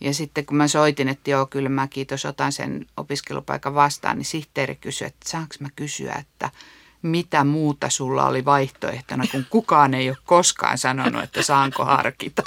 Ja 0.00 0.14
sitten 0.14 0.46
kun 0.46 0.56
mä 0.56 0.68
soitin, 0.68 1.08
että 1.08 1.30
joo, 1.30 1.46
kyllä 1.46 1.68
mä 1.68 1.88
kiitos, 1.88 2.24
otan 2.24 2.52
sen 2.52 2.86
opiskelupaikan 2.96 3.74
vastaan, 3.74 4.18
niin 4.18 4.24
sihteeri 4.24 4.74
kysyi, 4.76 5.06
että 5.06 5.30
saanko 5.30 5.54
mä 5.60 5.68
kysyä, 5.76 6.14
että 6.14 6.50
mitä 7.04 7.44
muuta 7.44 7.90
sulla 7.90 8.26
oli 8.26 8.44
vaihtoehtona, 8.44 9.24
kun 9.30 9.46
kukaan 9.50 9.94
ei 9.94 10.08
ole 10.08 10.16
koskaan 10.24 10.78
sanonut, 10.78 11.22
että 11.22 11.42
saanko 11.42 11.84
harkita. 11.84 12.42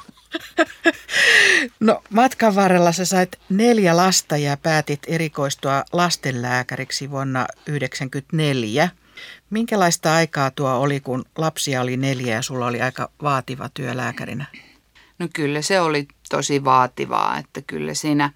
No 1.79 2.03
matkan 2.09 2.55
varrella 2.55 2.91
sä 2.91 3.05
sait 3.05 3.39
neljä 3.49 3.97
lasta 3.97 4.37
ja 4.37 4.57
päätit 4.57 4.99
erikoistua 5.07 5.83
lastenlääkäriksi 5.93 7.11
vuonna 7.11 7.39
1994. 7.39 8.89
Minkälaista 9.49 10.13
aikaa 10.13 10.51
tuo 10.51 10.69
oli, 10.69 10.99
kun 10.99 11.25
lapsia 11.37 11.81
oli 11.81 11.97
neljä 11.97 12.35
ja 12.35 12.41
sulla 12.41 12.67
oli 12.67 12.81
aika 12.81 13.09
vaativa 13.21 13.69
työ 13.73 13.97
lääkärinä? 13.97 14.45
No 15.19 15.27
kyllä 15.33 15.61
se 15.61 15.81
oli 15.81 16.07
tosi 16.29 16.63
vaativaa, 16.63 17.37
että 17.37 17.61
kyllä 17.67 17.93
siinä, 17.93 18.31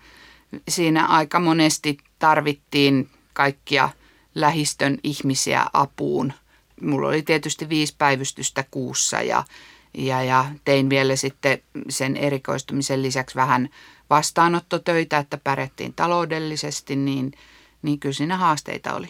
siinä 0.68 1.06
aika 1.06 1.40
monesti 1.40 1.98
tarvittiin 2.20 3.10
kaikkia 3.34 3.90
lähistön 4.36 4.98
ihmisiä 5.04 5.66
apuun. 5.74 6.34
Mulla 6.82 7.08
oli 7.08 7.22
tietysti 7.22 7.70
viisi 7.70 7.96
päivystystä 7.98 8.66
kuussa 8.72 9.22
ja, 9.22 9.44
ja, 9.94 10.24
ja 10.24 10.46
tein 10.66 10.90
vielä 10.90 11.16
sitten 11.16 11.62
sen 11.90 12.18
erikoistumisen 12.18 13.02
lisäksi 13.02 13.36
vähän 13.36 13.70
vastaanottotöitä, 14.10 15.18
että 15.18 15.38
pärjättiin 15.38 15.94
taloudellisesti, 15.94 16.96
niin, 16.96 17.32
niin 17.82 18.00
kyllä 18.00 18.14
siinä 18.14 18.38
haasteita 18.38 18.94
oli. 18.94 19.10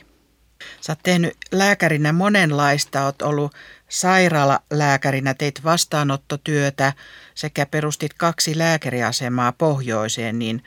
Sä 0.81 0.91
oot 0.91 0.99
tehnyt 1.03 1.37
lääkärinä 1.51 2.13
monenlaista, 2.13 3.05
oot 3.05 3.21
ollut 3.21 3.51
sairaalalääkärinä, 3.89 5.33
teit 5.33 5.63
vastaanottotyötä 5.63 6.93
sekä 7.35 7.65
perustit 7.65 8.13
kaksi 8.13 8.57
lääkäriasemaa 8.57 9.51
pohjoiseen, 9.51 10.39
niin 10.39 10.63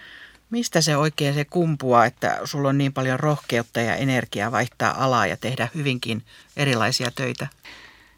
mistä 0.55 0.81
se 0.81 0.97
oikein 0.97 1.35
se 1.35 1.45
kumpua, 1.45 2.05
että 2.05 2.41
sulla 2.45 2.69
on 2.69 2.79
niin 2.79 2.93
paljon 2.93 3.21
rohkeutta 3.21 3.81
ja 3.81 3.97
energiaa 3.97 4.53
vaihtaa 4.53 5.05
alaa 5.05 5.27
ja 5.27 5.37
tehdä 5.37 5.69
hyvinkin 5.75 6.23
erilaisia 6.57 7.11
töitä? 7.11 7.47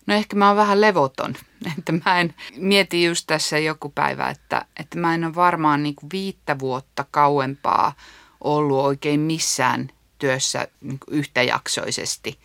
No 0.07 0.14
ehkä 0.14 0.37
mä 0.37 0.49
oon 0.49 0.57
vähän 0.57 0.81
levoton, 0.81 1.35
että 1.78 1.93
mä 2.05 2.21
en 2.21 2.35
mieti 2.57 3.05
just 3.05 3.25
tässä 3.26 3.59
joku 3.59 3.88
päivä, 3.88 4.28
että, 4.28 4.66
että 4.81 4.99
mä 4.99 5.14
en 5.14 5.25
ole 5.25 5.35
varmaan 5.35 5.83
niin 5.83 5.95
kuin 5.95 6.11
viittä 6.12 6.59
vuotta 6.59 7.05
kauempaa 7.11 7.93
ollut 8.40 8.85
oikein 8.85 9.21
missään 9.21 9.88
työssä 10.19 10.69
niin 10.81 11.00
yhtäjaksoisesti. 11.11 12.38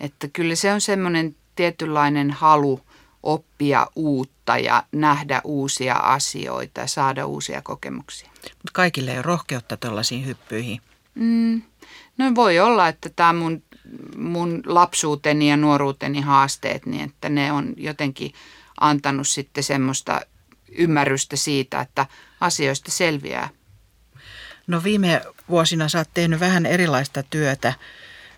Että 0.00 0.28
kyllä 0.28 0.54
se 0.54 0.72
on 0.72 0.80
semmoinen 0.80 1.36
tietynlainen 1.54 2.30
halu 2.30 2.80
oppia 3.22 3.86
uutta 3.96 4.58
ja 4.58 4.82
nähdä 4.92 5.40
uusia 5.44 5.94
asioita 5.94 6.86
saada 6.86 7.26
uusia 7.26 7.62
kokemuksia. 7.62 8.30
Mutta 8.42 8.70
kaikille 8.72 9.10
ei 9.10 9.16
ole 9.16 9.22
rohkeutta 9.22 9.76
tällaisiin 9.76 10.26
hyppyihin. 10.26 10.80
Mm, 11.14 11.62
no 12.18 12.34
voi 12.34 12.58
olla, 12.58 12.88
että 12.88 13.10
tämä 13.16 13.32
mun, 13.32 13.62
mun 14.16 14.62
lapsuuteni 14.66 15.50
ja 15.50 15.56
nuoruuteni 15.56 16.20
haasteet, 16.20 16.86
niin 16.86 17.04
että 17.04 17.28
ne 17.28 17.52
on 17.52 17.74
jotenkin 17.76 18.32
antanut 18.80 19.28
sitten 19.28 19.64
semmoista 19.64 20.20
ymmärrystä 20.68 21.36
siitä, 21.36 21.80
että 21.80 22.06
asioista 22.40 22.90
selviää 22.90 23.48
No 24.66 24.84
viime 24.84 25.22
vuosina 25.48 25.88
sä 25.88 25.98
oot 25.98 26.08
tehnyt 26.14 26.40
vähän 26.40 26.66
erilaista 26.66 27.22
työtä 27.22 27.72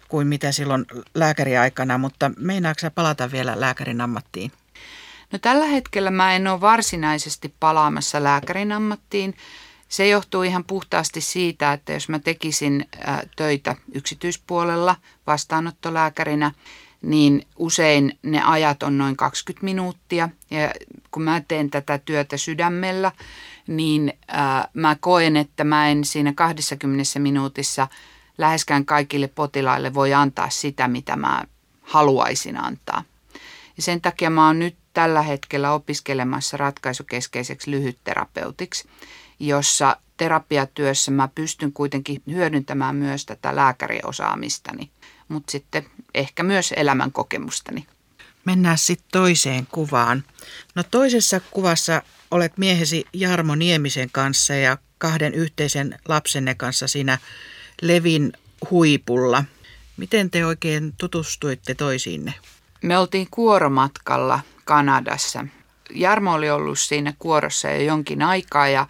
kuin 0.08 0.26
mitä 0.26 0.52
silloin 0.52 0.86
lääkäriaikana, 1.14 1.98
mutta 1.98 2.30
meinaatko 2.38 2.80
sä 2.80 2.90
palata 2.90 3.32
vielä 3.32 3.60
lääkärin 3.60 4.00
ammattiin? 4.00 4.52
No 5.34 5.38
tällä 5.38 5.66
hetkellä 5.66 6.10
mä 6.10 6.36
en 6.36 6.46
ole 6.46 6.60
varsinaisesti 6.60 7.54
palaamassa 7.60 8.22
lääkärin 8.22 8.72
ammattiin. 8.72 9.34
Se 9.88 10.08
johtuu 10.08 10.42
ihan 10.42 10.64
puhtaasti 10.64 11.20
siitä, 11.20 11.72
että 11.72 11.92
jos 11.92 12.08
mä 12.08 12.18
tekisin 12.18 12.88
töitä 13.36 13.76
yksityispuolella 13.94 14.96
vastaanottolääkärinä, 15.26 16.52
niin 17.02 17.46
usein 17.58 18.18
ne 18.22 18.42
ajat 18.42 18.82
on 18.82 18.98
noin 18.98 19.16
20 19.16 19.64
minuuttia. 19.64 20.28
Ja 20.50 20.72
kun 21.10 21.22
mä 21.22 21.42
teen 21.48 21.70
tätä 21.70 21.98
työtä 21.98 22.36
sydämellä, 22.36 23.12
niin 23.66 24.12
äh, 24.34 24.68
mä 24.74 24.96
koen, 25.00 25.36
että 25.36 25.64
mä 25.64 25.88
en 25.88 26.04
siinä 26.04 26.32
20 26.32 27.18
minuutissa 27.18 27.88
läheskään 28.38 28.84
kaikille 28.84 29.28
potilaille 29.28 29.94
voi 29.94 30.14
antaa 30.14 30.50
sitä, 30.50 30.88
mitä 30.88 31.16
mä 31.16 31.44
haluaisin 31.82 32.56
antaa. 32.56 33.04
Ja 33.76 33.82
sen 33.82 34.00
takia 34.00 34.30
mä 34.30 34.46
oon 34.46 34.58
nyt 34.58 34.83
tällä 34.94 35.22
hetkellä 35.22 35.72
opiskelemassa 35.72 36.56
ratkaisukeskeiseksi 36.56 37.70
lyhytterapeutiksi, 37.70 38.88
jossa 39.40 39.96
terapiatyössä 40.16 41.10
mä 41.10 41.28
pystyn 41.34 41.72
kuitenkin 41.72 42.22
hyödyntämään 42.30 42.96
myös 42.96 43.26
tätä 43.26 43.56
lääkäriosaamistani, 43.56 44.90
mutta 45.28 45.50
sitten 45.50 45.86
ehkä 46.14 46.42
myös 46.42 46.74
elämän 46.76 47.12
kokemustani. 47.12 47.86
Mennään 48.44 48.78
sitten 48.78 49.08
toiseen 49.12 49.66
kuvaan. 49.66 50.24
No 50.74 50.82
toisessa 50.82 51.40
kuvassa 51.50 52.02
olet 52.30 52.58
miehesi 52.58 53.04
Jarmo 53.12 53.54
Niemisen 53.54 54.08
kanssa 54.12 54.54
ja 54.54 54.78
kahden 54.98 55.34
yhteisen 55.34 55.98
lapsenne 56.08 56.54
kanssa 56.54 56.88
siinä 56.88 57.18
Levin 57.82 58.32
huipulla. 58.70 59.44
Miten 59.96 60.30
te 60.30 60.46
oikein 60.46 60.94
tutustuitte 60.98 61.74
toisiinne? 61.74 62.34
Me 62.82 62.98
oltiin 62.98 63.28
kuoromatkalla 63.30 64.40
Kanadassa. 64.64 65.46
Jarmo 65.90 66.32
oli 66.32 66.50
ollut 66.50 66.78
siinä 66.78 67.14
kuorossa 67.18 67.70
jo 67.70 67.80
jonkin 67.80 68.22
aikaa 68.22 68.68
ja 68.68 68.86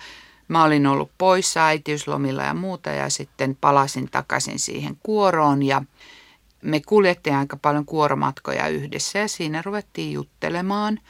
mä 0.49 0.65
olin 0.65 0.87
ollut 0.87 1.11
poissa 1.19 1.67
äitiyslomilla 1.67 2.43
ja 2.43 2.55
muuta 2.55 2.91
ja 2.91 3.11
sitten 3.11 3.57
palasin 3.61 4.11
takaisin 4.11 4.59
siihen 4.59 4.97
kuoroon 5.03 5.63
ja 5.63 5.83
me 6.63 6.81
kuljettiin 6.81 7.37
aika 7.37 7.57
paljon 7.57 7.85
kuoromatkoja 7.85 8.69
yhdessä 8.69 9.19
ja 9.19 9.29
siinä 9.29 9.63
ruvettiin 9.63 10.13
juttelemaan– 10.13 11.01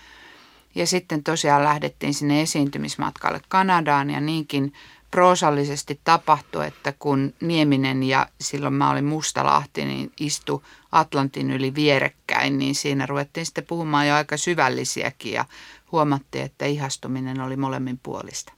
ja 0.74 0.86
sitten 0.86 1.24
tosiaan 1.24 1.64
lähdettiin 1.64 2.14
sinne 2.14 2.42
esiintymismatkalle 2.42 3.40
Kanadaan 3.48 4.10
ja 4.10 4.20
niinkin 4.20 4.72
proosallisesti 5.14 6.00
tapahtui, 6.04 6.66
että 6.66 6.92
kun 6.98 7.34
Nieminen 7.40 8.02
ja 8.02 8.28
silloin 8.40 8.74
mä 8.74 8.90
olin 8.90 9.04
Mustalahti, 9.04 9.84
niin 9.84 10.12
istu 10.20 10.64
Atlantin 10.92 11.50
yli 11.50 11.74
vierekkäin, 11.74 12.58
niin 12.58 12.74
siinä 12.74 13.06
ruvettiin 13.06 13.46
sitten 13.46 13.66
puhumaan 13.66 14.08
jo 14.08 14.14
aika 14.14 14.36
syvällisiäkin 14.36 15.32
ja 15.32 15.44
huomattiin, 15.92 16.44
että 16.44 16.66
ihastuminen 16.66 17.40
oli 17.40 17.56
molemmin 17.56 18.00
puolista. 18.02 18.52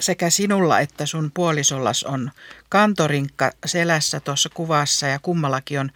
Sekä 0.00 0.30
sinulla 0.30 0.80
että 0.80 1.06
sun 1.06 1.30
puolisollas 1.34 2.04
on 2.04 2.30
kantorinkka 2.68 3.50
selässä 3.66 4.20
tuossa 4.20 4.48
kuvassa 4.54 5.06
ja 5.06 5.18
kummallakin 5.18 5.80
on 5.80 5.90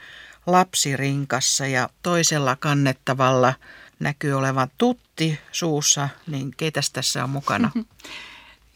lapsirinkassa 0.46 1.66
ja 1.66 1.88
toisella 2.02 2.56
kannettavalla– 2.56 3.54
näkyy 4.00 4.32
olevan 4.32 4.70
tutti 4.78 5.38
suussa, 5.52 6.08
niin 6.26 6.50
keitäs 6.56 6.90
tässä 6.90 7.24
on 7.24 7.30
mukana? 7.30 7.70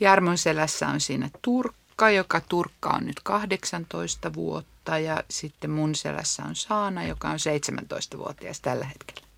Jarmon 0.00 0.38
selässä 0.38 0.88
on 0.88 1.00
siinä 1.00 1.30
Turkka, 1.42 2.10
joka 2.10 2.40
Turkka 2.40 2.88
on 2.88 3.06
nyt 3.06 3.20
18 3.22 4.34
vuotta 4.34 4.98
ja 4.98 5.22
sitten 5.30 5.70
mun 5.70 5.94
selässä 5.94 6.42
on 6.42 6.56
Saana, 6.56 7.06
joka 7.06 7.28
on 7.28 7.38
17-vuotias 7.38 8.60
tällä 8.60 8.84
hetkellä. 8.84 9.28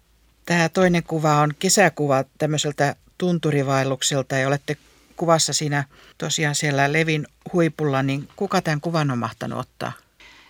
Tämä 0.46 0.68
toinen 0.68 1.02
kuva 1.02 1.40
on 1.40 1.54
kesäkuva 1.58 2.24
tämmöiseltä 2.38 2.96
tunturivaellukselta 3.18 4.36
ja 4.36 4.48
olette 4.48 4.76
kuvassa 5.16 5.52
siinä 5.52 5.84
tosiaan 6.18 6.54
siellä 6.54 6.92
Levin 6.92 7.26
huipulla, 7.52 8.02
niin 8.02 8.28
kuka 8.36 8.62
tämän 8.62 8.80
kuvan 8.80 9.10
on 9.10 9.18
mahtanut 9.18 9.58
ottaa? 9.58 9.92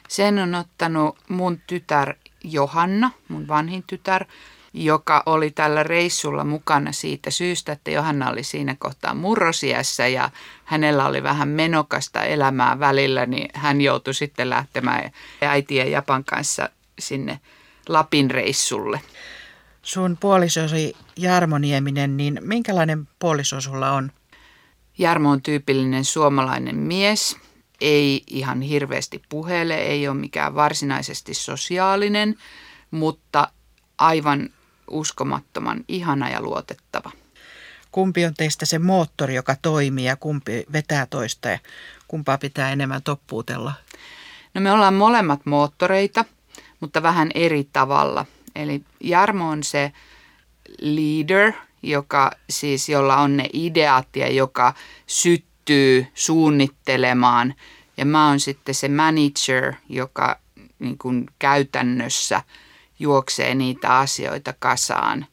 Sen 0.08 0.38
on 0.38 0.54
ottanut 0.54 1.18
mun 1.28 1.60
tytär 1.66 2.14
Johanna, 2.44 3.10
mun 3.28 3.48
vanhin 3.48 3.84
tytär, 3.86 4.24
joka 4.72 5.22
oli 5.26 5.50
tällä 5.50 5.82
reissulla 5.82 6.44
mukana 6.44 6.92
siitä 6.92 7.30
syystä, 7.30 7.72
että 7.72 7.90
Johanna 7.90 8.30
oli 8.30 8.42
siinä 8.42 8.76
kohtaa 8.78 9.14
murrosiässä 9.14 10.06
ja 10.06 10.30
hänellä 10.64 11.06
oli 11.06 11.22
vähän 11.22 11.48
menokasta 11.48 12.24
elämää 12.24 12.78
välillä, 12.78 13.26
niin 13.26 13.48
hän 13.54 13.80
joutui 13.80 14.14
sitten 14.14 14.50
lähtemään 14.50 15.10
äiti 15.40 15.76
ja 15.76 15.84
Japan 15.84 16.24
kanssa 16.24 16.68
sinne 16.98 17.40
Lapin 17.88 18.30
reissulle. 18.30 19.00
Sun 19.82 20.16
puolisosi 20.20 20.96
Jarmo 21.16 21.58
Nieminen, 21.58 22.16
niin 22.16 22.38
minkälainen 22.40 23.08
puoliso 23.18 23.60
sulla 23.60 23.92
on? 23.92 24.12
Jarmo 24.98 25.30
on 25.30 25.42
tyypillinen 25.42 26.04
suomalainen 26.04 26.76
mies, 26.76 27.36
ei 27.80 28.22
ihan 28.26 28.60
hirveästi 28.60 29.22
puhele, 29.28 29.74
ei 29.74 30.08
ole 30.08 30.16
mikään 30.16 30.54
varsinaisesti 30.54 31.34
sosiaalinen, 31.34 32.36
mutta 32.90 33.48
aivan 33.98 34.50
uskomattoman 34.90 35.84
ihana 35.88 36.30
ja 36.30 36.42
luotettava. 36.42 37.10
Kumpi 37.92 38.26
on 38.26 38.34
teistä 38.34 38.66
se 38.66 38.78
moottori, 38.78 39.34
joka 39.34 39.56
toimii 39.62 40.04
ja 40.04 40.16
kumpi 40.16 40.64
vetää 40.72 41.06
toista 41.06 41.48
ja 41.48 41.58
kumpaa 42.08 42.38
pitää 42.38 42.72
enemmän 42.72 43.02
toppuutella? 43.02 43.72
No 44.54 44.60
me 44.60 44.72
ollaan 44.72 44.94
molemmat 44.94 45.46
moottoreita, 45.46 46.24
mutta 46.80 47.02
vähän 47.02 47.30
eri 47.34 47.68
tavalla. 47.72 48.26
Eli 48.56 48.84
Jarmo 49.00 49.48
on 49.48 49.62
se 49.62 49.92
leader, 50.80 51.52
joka 51.82 52.30
siis, 52.50 52.88
jolla 52.88 53.16
on 53.16 53.36
ne 53.36 53.48
ideat 53.52 54.16
ja 54.16 54.28
joka 54.28 54.74
syttyy 55.06 56.06
suunnittelemaan. 56.14 57.54
Ja 57.96 58.04
mä 58.04 58.28
oon 58.28 58.40
sitten 58.40 58.74
se 58.74 58.88
manager, 58.88 59.74
joka 59.88 60.38
niin 60.78 60.98
kuin 60.98 61.26
käytännössä– 61.38 62.42
juoksee 63.00 63.54
niitä 63.54 63.98
asioita 63.98 64.54
kasaan. 64.58 65.26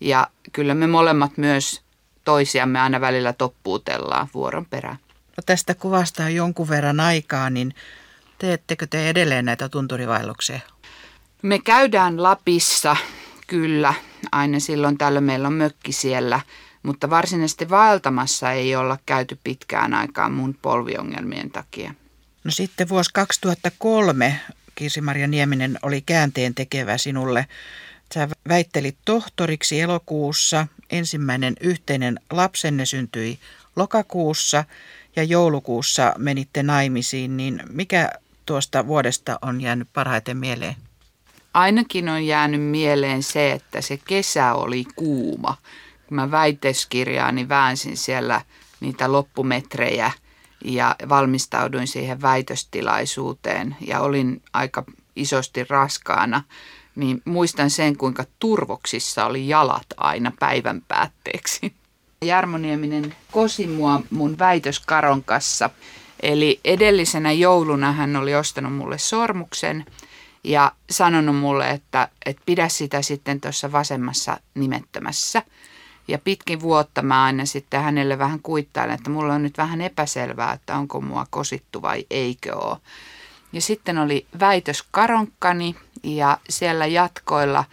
Ja 0.00 0.28
kyllä 0.52 0.74
me 0.74 0.86
molemmat 0.86 1.36
myös 1.36 1.82
toisiamme 2.24 2.80
aina 2.80 3.00
välillä 3.00 3.32
toppuutellaan 3.32 4.28
vuoron 4.34 4.66
perään. 4.66 4.98
No 5.36 5.42
tästä 5.46 5.74
kuvasta 5.74 6.24
on 6.24 6.34
jonkun 6.34 6.68
verran 6.68 7.00
aikaa, 7.00 7.50
niin 7.50 7.74
teettekö 8.38 8.86
te 8.86 9.08
edelleen 9.08 9.44
näitä 9.44 9.68
tunturivaelluksia? 9.68 10.60
Me 11.42 11.58
käydään 11.58 12.22
Lapissa, 12.22 12.96
kyllä. 13.46 13.94
Aina 14.32 14.60
silloin 14.60 14.98
tällöin 14.98 15.24
meillä 15.24 15.46
on 15.46 15.52
mökki 15.54 15.92
siellä, 15.92 16.40
mutta 16.82 17.10
varsinaisesti 17.10 17.70
vaeltamassa 17.70 18.52
ei 18.52 18.76
olla 18.76 18.98
käyty 19.06 19.38
pitkään 19.44 19.94
aikaan 19.94 20.32
mun 20.32 20.54
polviongelmien 20.62 21.50
takia. 21.50 21.94
No 22.44 22.50
sitten 22.50 22.88
vuosi 22.88 23.10
2003 23.14 24.40
Kirsi-Maria 24.74 25.26
Nieminen 25.26 25.78
oli 25.82 26.00
käänteen 26.00 26.54
tekevä 26.54 26.98
sinulle. 26.98 27.46
Sä 28.14 28.28
väittelit 28.48 28.96
tohtoriksi 29.04 29.80
elokuussa, 29.80 30.66
ensimmäinen 30.90 31.54
yhteinen 31.60 32.20
lapsenne 32.30 32.86
syntyi 32.86 33.38
lokakuussa 33.76 34.64
ja 35.16 35.22
joulukuussa 35.22 36.14
menitte 36.18 36.62
naimisiin, 36.62 37.36
niin 37.36 37.60
mikä 37.68 38.10
tuosta 38.46 38.86
vuodesta 38.86 39.38
on 39.42 39.60
jäänyt 39.60 39.88
parhaiten 39.92 40.36
mieleen? 40.36 40.76
Ainakin 41.54 42.08
on 42.08 42.26
jäänyt 42.26 42.62
mieleen 42.62 43.22
se, 43.22 43.52
että 43.52 43.80
se 43.80 43.98
kesä 44.08 44.54
oli 44.54 44.84
kuuma. 44.96 45.56
Kun 46.06 46.14
mä 46.14 46.30
väitöskirjaani 46.30 47.48
väänsin 47.48 47.96
siellä 47.96 48.40
niitä 48.80 49.12
loppumetrejä 49.12 50.12
ja 50.64 50.96
valmistauduin 51.08 51.86
siihen 51.86 52.22
väitöstilaisuuteen 52.22 53.76
ja 53.86 54.00
olin 54.00 54.42
aika 54.52 54.84
isosti 55.16 55.64
raskaana, 55.68 56.42
niin 56.96 57.22
muistan 57.24 57.70
sen, 57.70 57.96
kuinka 57.96 58.24
turvoksissa 58.38 59.26
oli 59.26 59.48
jalat 59.48 59.86
aina 59.96 60.32
päivän 60.40 60.82
päätteeksi. 60.88 61.72
Jarmo 62.22 62.58
Nieminen 62.58 63.16
kosi 63.32 63.66
mua 63.66 64.00
mun 64.10 64.38
väitöskaron 64.38 65.24
kanssa. 65.24 65.70
Eli 66.22 66.60
edellisenä 66.64 67.32
jouluna 67.32 67.92
hän 67.92 68.16
oli 68.16 68.34
ostanut 68.34 68.74
mulle 68.74 68.98
sormuksen 68.98 69.84
ja 70.44 70.72
sanonut 70.90 71.36
mulle, 71.36 71.70
että, 71.70 72.08
että 72.26 72.42
pidä 72.46 72.68
sitä 72.68 73.02
sitten 73.02 73.40
tuossa 73.40 73.72
vasemmassa 73.72 74.36
nimettömässä. 74.54 75.42
Ja 76.08 76.18
pitkin 76.18 76.60
vuotta 76.60 77.02
mä 77.02 77.24
aina 77.24 77.46
sitten 77.46 77.82
hänelle 77.82 78.18
vähän 78.18 78.40
kuittailen, 78.42 78.94
että 78.94 79.10
mulla 79.10 79.34
on 79.34 79.42
nyt 79.42 79.58
vähän 79.58 79.80
epäselvää, 79.80 80.52
että 80.52 80.76
onko 80.76 81.00
mua 81.00 81.26
kosittu 81.30 81.82
vai 81.82 82.06
eikö 82.10 82.56
ole. 82.56 82.78
Ja 83.52 83.60
sitten 83.60 83.98
oli 83.98 84.26
väitös 84.40 84.84
karonkkani 84.90 85.76
ja 86.02 86.38
siellä 86.48 86.86
jatkoilla 86.86 87.64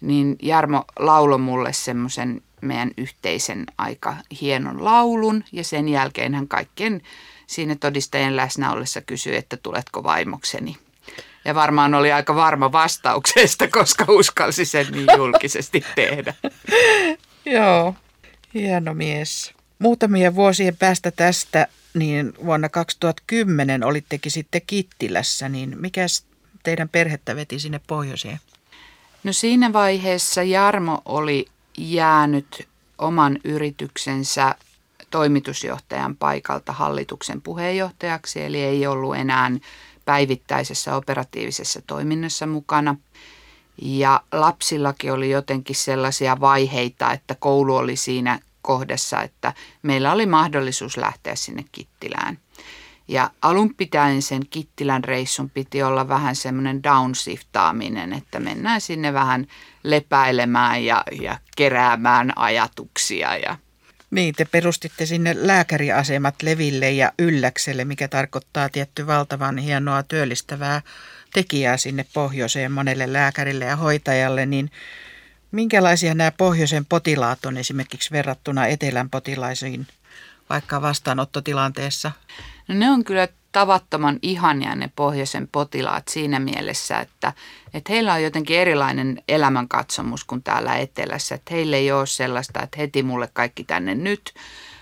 niin 0.00 0.36
Jarmo 0.42 0.84
lauloi 0.98 1.38
mulle 1.38 1.72
semmoisen 1.72 2.42
meidän 2.60 2.90
yhteisen 2.96 3.66
aika 3.78 4.16
hienon 4.40 4.84
laulun 4.84 5.44
ja 5.52 5.64
sen 5.64 5.88
jälkeen 5.88 6.34
hän 6.34 6.48
kaikkien 6.48 7.02
siinä 7.46 7.76
todistajien 7.76 8.36
läsnä 8.36 8.72
ollessa 8.72 9.00
kysyi, 9.00 9.36
että 9.36 9.56
tuletko 9.56 10.02
vaimokseni. 10.02 10.76
Ja 11.44 11.54
varmaan 11.54 11.94
oli 11.94 12.12
aika 12.12 12.34
varma 12.34 12.72
vastauksesta, 12.72 13.68
koska 13.68 14.04
uskalsi 14.08 14.64
sen 14.64 14.86
niin 14.90 15.06
julkisesti 15.16 15.84
tehdä. 15.94 16.34
Joo, 17.46 17.94
hieno 18.54 18.94
mies. 18.94 19.54
Muutamia 19.78 20.34
vuosien 20.34 20.76
päästä 20.76 21.10
tästä, 21.10 21.66
niin 21.94 22.32
vuonna 22.44 22.68
2010 22.68 23.84
olittekin 23.84 24.32
sitten 24.32 24.62
Kittilässä, 24.66 25.48
niin 25.48 25.76
mikä 25.80 26.06
teidän 26.62 26.88
perhettä 26.88 27.36
veti 27.36 27.58
sinne 27.58 27.80
pohjoiseen? 27.86 28.40
No 29.24 29.32
siinä 29.32 29.72
vaiheessa 29.72 30.42
Jarmo 30.42 31.02
oli 31.04 31.46
jäänyt 31.78 32.68
oman 32.98 33.38
yrityksensä 33.44 34.54
toimitusjohtajan 35.10 36.16
paikalta 36.16 36.72
hallituksen 36.72 37.42
puheenjohtajaksi, 37.42 38.42
eli 38.42 38.62
ei 38.62 38.86
ollut 38.86 39.16
enää 39.16 39.50
päivittäisessä 40.04 40.96
operatiivisessa 40.96 41.82
toiminnassa 41.86 42.46
mukana. 42.46 42.96
Ja 43.82 44.20
lapsillakin 44.32 45.12
oli 45.12 45.30
jotenkin 45.30 45.76
sellaisia 45.76 46.40
vaiheita, 46.40 47.12
että 47.12 47.34
koulu 47.34 47.76
oli 47.76 47.96
siinä 47.96 48.38
kohdassa, 48.62 49.22
että 49.22 49.52
meillä 49.82 50.12
oli 50.12 50.26
mahdollisuus 50.26 50.96
lähteä 50.96 51.34
sinne 51.34 51.64
Kittilään. 51.72 52.38
Ja 53.08 53.30
alun 53.42 53.74
pitäen 53.74 54.22
sen 54.22 54.42
Kittilän 54.50 55.04
reissun 55.04 55.50
piti 55.50 55.82
olla 55.82 56.08
vähän 56.08 56.36
semmoinen 56.36 56.82
downshiftaaminen, 56.82 58.12
että 58.12 58.40
mennään 58.40 58.80
sinne 58.80 59.12
vähän 59.12 59.46
lepäilemään 59.82 60.84
ja, 60.84 61.04
ja 61.20 61.38
keräämään 61.56 62.32
ajatuksia 62.36 63.36
ja 63.36 63.58
niin, 64.10 64.34
te 64.34 64.44
perustitte 64.44 65.06
sinne 65.06 65.34
lääkäriasemat 65.38 66.42
Leville 66.42 66.90
ja 66.90 67.12
Ylläkselle, 67.18 67.84
mikä 67.84 68.08
tarkoittaa 68.08 68.68
tietty 68.68 69.06
valtavan 69.06 69.58
hienoa 69.58 70.02
työllistävää 70.02 70.82
tekijää 71.34 71.76
sinne 71.76 72.06
pohjoiseen 72.12 72.72
monelle 72.72 73.12
lääkärille 73.12 73.64
ja 73.64 73.76
hoitajalle, 73.76 74.46
niin 74.46 74.70
minkälaisia 75.52 76.14
nämä 76.14 76.30
pohjoisen 76.30 76.86
potilaat 76.86 77.46
on 77.46 77.56
esimerkiksi 77.56 78.10
verrattuna 78.10 78.66
etelän 78.66 79.10
potilaisiin 79.10 79.86
vaikka 80.50 80.82
vastaanottotilanteessa? 80.82 82.12
No 82.68 82.74
ne 82.74 82.90
on 82.90 83.04
kyllä 83.04 83.28
tavattoman 83.52 84.18
ihania 84.22 84.74
ne 84.74 84.90
pohjoisen 84.96 85.48
potilaat 85.52 86.08
siinä 86.08 86.40
mielessä, 86.40 87.00
että, 87.00 87.32
että 87.74 87.92
heillä 87.92 88.14
on 88.14 88.22
jotenkin 88.22 88.58
erilainen 88.58 89.22
elämänkatsomus 89.28 90.24
kuin 90.24 90.42
täällä 90.42 90.76
etelässä. 90.76 91.34
Että 91.34 91.54
heillä 91.54 91.76
ei 91.76 91.92
ole 91.92 92.06
sellaista, 92.06 92.62
että 92.62 92.78
heti 92.78 93.02
mulle 93.02 93.28
kaikki 93.32 93.64
tänne 93.64 93.94
nyt, 93.94 94.34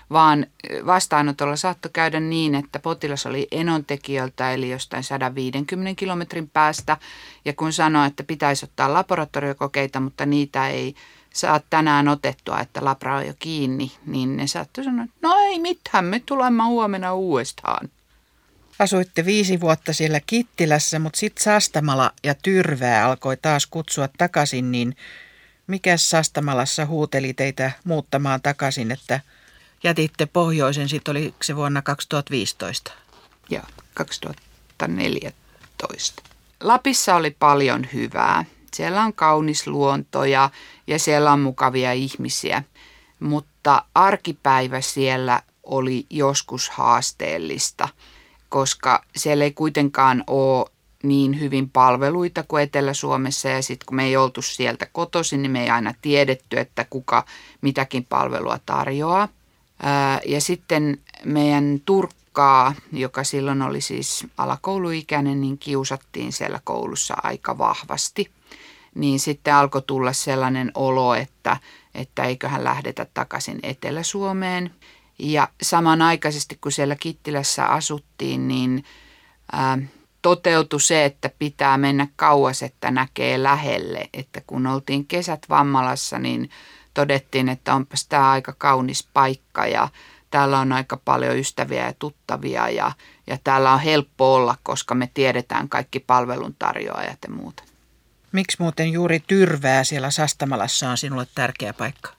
vaan 0.09 0.45
vastaanotolla 0.85 1.55
saattoi 1.55 1.91
käydä 1.93 2.19
niin, 2.19 2.55
että 2.55 2.79
potilas 2.79 3.25
oli 3.25 3.47
enontekijöiltä 3.51 4.53
eli 4.53 4.69
jostain 4.69 5.03
150 5.03 5.99
kilometrin 5.99 6.49
päästä. 6.49 6.97
Ja 7.45 7.53
kun 7.53 7.73
sanoi, 7.73 8.07
että 8.07 8.23
pitäisi 8.23 8.65
ottaa 8.65 8.93
laboratoriokokeita, 8.93 9.99
mutta 9.99 10.25
niitä 10.25 10.67
ei 10.67 10.95
saa 11.33 11.61
tänään 11.69 12.07
otettua, 12.07 12.59
että 12.59 12.85
labra 12.85 13.15
on 13.15 13.27
jo 13.27 13.33
kiinni, 13.39 13.91
niin 14.05 14.37
ne 14.37 14.47
saattoi 14.47 14.83
sanoa, 14.83 15.05
että 15.05 15.17
no 15.21 15.35
ei 15.35 15.59
mitään, 15.59 16.05
me 16.05 16.21
tulemme 16.25 16.63
huomenna 16.63 17.13
uudestaan. 17.13 17.89
Asuitte 18.79 19.25
viisi 19.25 19.61
vuotta 19.61 19.93
siellä 19.93 20.19
Kittilässä, 20.27 20.99
mutta 20.99 21.19
sitten 21.19 21.43
Sastamala 21.43 22.11
ja 22.23 22.35
Tyrvää 22.35 23.05
alkoi 23.05 23.37
taas 23.37 23.65
kutsua 23.65 24.09
takaisin, 24.17 24.71
niin 24.71 24.95
mikä 25.67 25.97
Sastamalassa 25.97 26.85
huuteli 26.85 27.33
teitä 27.33 27.71
muuttamaan 27.83 28.41
takaisin, 28.41 28.91
että 28.91 29.19
jätitte 29.83 30.25
pohjoisen, 30.25 30.89
sitten 30.89 31.11
oli 31.11 31.33
se 31.41 31.55
vuonna 31.55 31.81
2015? 31.81 32.91
Joo, 33.49 33.63
2014. 33.93 36.23
Lapissa 36.63 37.15
oli 37.15 37.35
paljon 37.39 37.87
hyvää. 37.93 38.45
Siellä 38.73 39.03
on 39.03 39.13
kaunis 39.13 39.67
luonto 39.67 40.25
ja, 40.25 40.49
ja 40.87 40.99
siellä 40.99 41.31
on 41.31 41.39
mukavia 41.39 41.93
ihmisiä, 41.93 42.63
mutta 43.19 43.85
arkipäivä 43.95 44.81
siellä 44.81 45.41
oli 45.63 46.05
joskus 46.09 46.69
haasteellista– 46.69 47.87
koska 48.49 49.03
siellä 49.15 49.43
ei 49.43 49.51
kuitenkaan 49.51 50.23
ole 50.27 50.65
niin 51.03 51.39
hyvin 51.39 51.69
palveluita 51.69 52.43
kuin 52.47 52.63
Etelä-Suomessa 52.63 53.49
ja 53.49 53.61
sitten 53.61 53.85
kun 53.85 53.95
me 53.95 54.05
ei 54.05 54.17
oltu 54.17 54.41
sieltä 54.41 54.87
kotoisin, 54.91 55.41
niin 55.41 55.51
me 55.51 55.63
ei 55.63 55.69
aina 55.69 55.93
tiedetty, 56.01 56.59
että 56.59 56.85
kuka 56.89 57.25
mitäkin 57.61 58.05
palvelua 58.05 58.59
tarjoaa. 58.65 59.27
Ja 60.25 60.41
sitten 60.41 60.97
meidän 61.25 61.81
Turkkaa, 61.85 62.73
joka 62.91 63.23
silloin 63.23 63.61
oli 63.61 63.81
siis 63.81 64.27
alakouluikäinen, 64.37 65.41
niin 65.41 65.57
kiusattiin 65.57 66.33
siellä 66.33 66.59
koulussa 66.63 67.15
aika 67.23 67.57
vahvasti. 67.57 68.31
Niin 68.95 69.19
sitten 69.19 69.55
alkoi 69.55 69.81
tulla 69.81 70.13
sellainen 70.13 70.71
olo, 70.75 71.15
että, 71.15 71.57
että 71.95 72.23
eiköhän 72.23 72.63
lähdetä 72.63 73.05
takaisin 73.13 73.59
Etelä-Suomeen. 73.63 74.71
Ja 75.19 75.47
samanaikaisesti 75.61 76.57
kun 76.61 76.71
siellä 76.71 76.95
Kittilässä 76.95 77.65
asuttiin, 77.65 78.47
niin 78.47 78.83
ää, 79.51 79.77
toteutui 80.21 80.81
se, 80.81 81.05
että 81.05 81.29
pitää 81.39 81.77
mennä 81.77 82.07
kauas, 82.15 82.63
että 82.63 82.91
näkee 82.91 83.43
lähelle. 83.43 84.09
Että 84.13 84.41
kun 84.47 84.67
oltiin 84.67 85.05
kesät 85.05 85.45
Vammalassa, 85.49 86.19
niin 86.19 86.49
todettiin, 86.99 87.49
että 87.49 87.75
onpas 87.75 88.05
tämä 88.05 88.31
aika 88.31 88.53
kaunis 88.57 89.07
paikka 89.13 89.65
ja 89.65 89.89
täällä 90.31 90.59
on 90.59 90.71
aika 90.71 90.97
paljon 91.05 91.37
ystäviä 91.37 91.85
ja 91.85 91.93
tuttavia 91.99 92.69
ja, 92.69 92.91
ja 93.27 93.37
täällä 93.43 93.73
on 93.73 93.79
helppo 93.79 94.35
olla, 94.35 94.55
koska 94.63 94.95
me 94.95 95.09
tiedetään 95.13 95.69
kaikki 95.69 95.99
palveluntarjoajat 95.99 97.17
ja 97.27 97.33
muuta. 97.33 97.63
Miksi 98.31 98.57
muuten 98.59 98.91
juuri 98.91 99.19
Tyrvää 99.19 99.83
siellä 99.83 100.11
Sastamalassa 100.11 100.89
on 100.89 100.97
sinulle 100.97 101.27
tärkeä 101.35 101.73
paikka? 101.73 102.11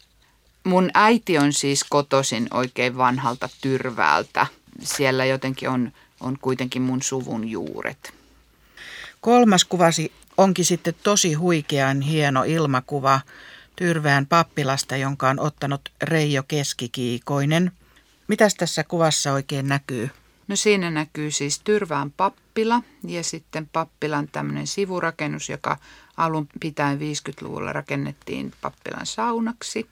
Mun 0.64 0.90
äiti 0.94 1.38
on 1.38 1.52
siis 1.52 1.84
kotoisin 1.84 2.48
oikein 2.50 2.96
vanhalta 2.96 3.48
Tyrväältä. 3.60 4.46
Siellä 4.82 5.24
jotenkin 5.24 5.68
on, 5.68 5.92
on 6.20 6.38
kuitenkin 6.40 6.82
mun 6.82 7.02
suvun 7.02 7.48
juuret. 7.48 8.14
Kolmas 9.20 9.64
kuvasi 9.64 10.12
onkin 10.36 10.64
sitten 10.64 10.94
tosi 11.02 11.34
huikean 11.34 12.00
hieno 12.00 12.44
ilmakuva 12.46 13.20
Tyrvään 13.80 14.26
pappilasta, 14.26 14.96
jonka 14.96 15.28
on 15.28 15.40
ottanut 15.40 15.80
Reijo 16.02 16.42
Keskikiikoinen. 16.48 17.72
Mitäs 18.28 18.54
tässä 18.54 18.84
kuvassa 18.84 19.32
oikein 19.32 19.68
näkyy? 19.68 20.10
No 20.48 20.56
siinä 20.56 20.90
näkyy 20.90 21.30
siis 21.30 21.60
Tyrvään 21.60 22.10
pappila 22.10 22.82
ja 23.06 23.24
sitten 23.24 23.68
pappilan 23.72 24.28
tämmöinen 24.28 24.66
sivurakennus, 24.66 25.48
joka 25.48 25.76
alun 26.16 26.48
pitäen 26.60 26.98
50-luvulla 26.98 27.72
rakennettiin 27.72 28.52
pappilan 28.60 29.06
saunaksi. 29.06 29.86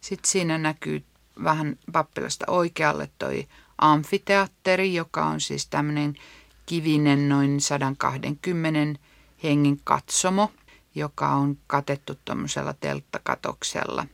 Sitten 0.00 0.30
siinä 0.30 0.58
näkyy 0.58 1.04
vähän 1.44 1.76
pappilasta 1.92 2.44
oikealle 2.48 3.10
toi 3.18 3.46
amfiteatteri, 3.78 4.94
joka 4.94 5.24
on 5.24 5.40
siis 5.40 5.66
tämmöinen 5.66 6.14
kivinen 6.66 7.28
noin 7.28 7.60
120 7.60 9.00
hengen 9.42 9.80
katsomo, 9.84 10.52
joka 10.98 11.28
on 11.28 11.58
katettu 11.66 12.18
tuommoisella 12.24 12.74
telttakatoksella. 12.80 14.06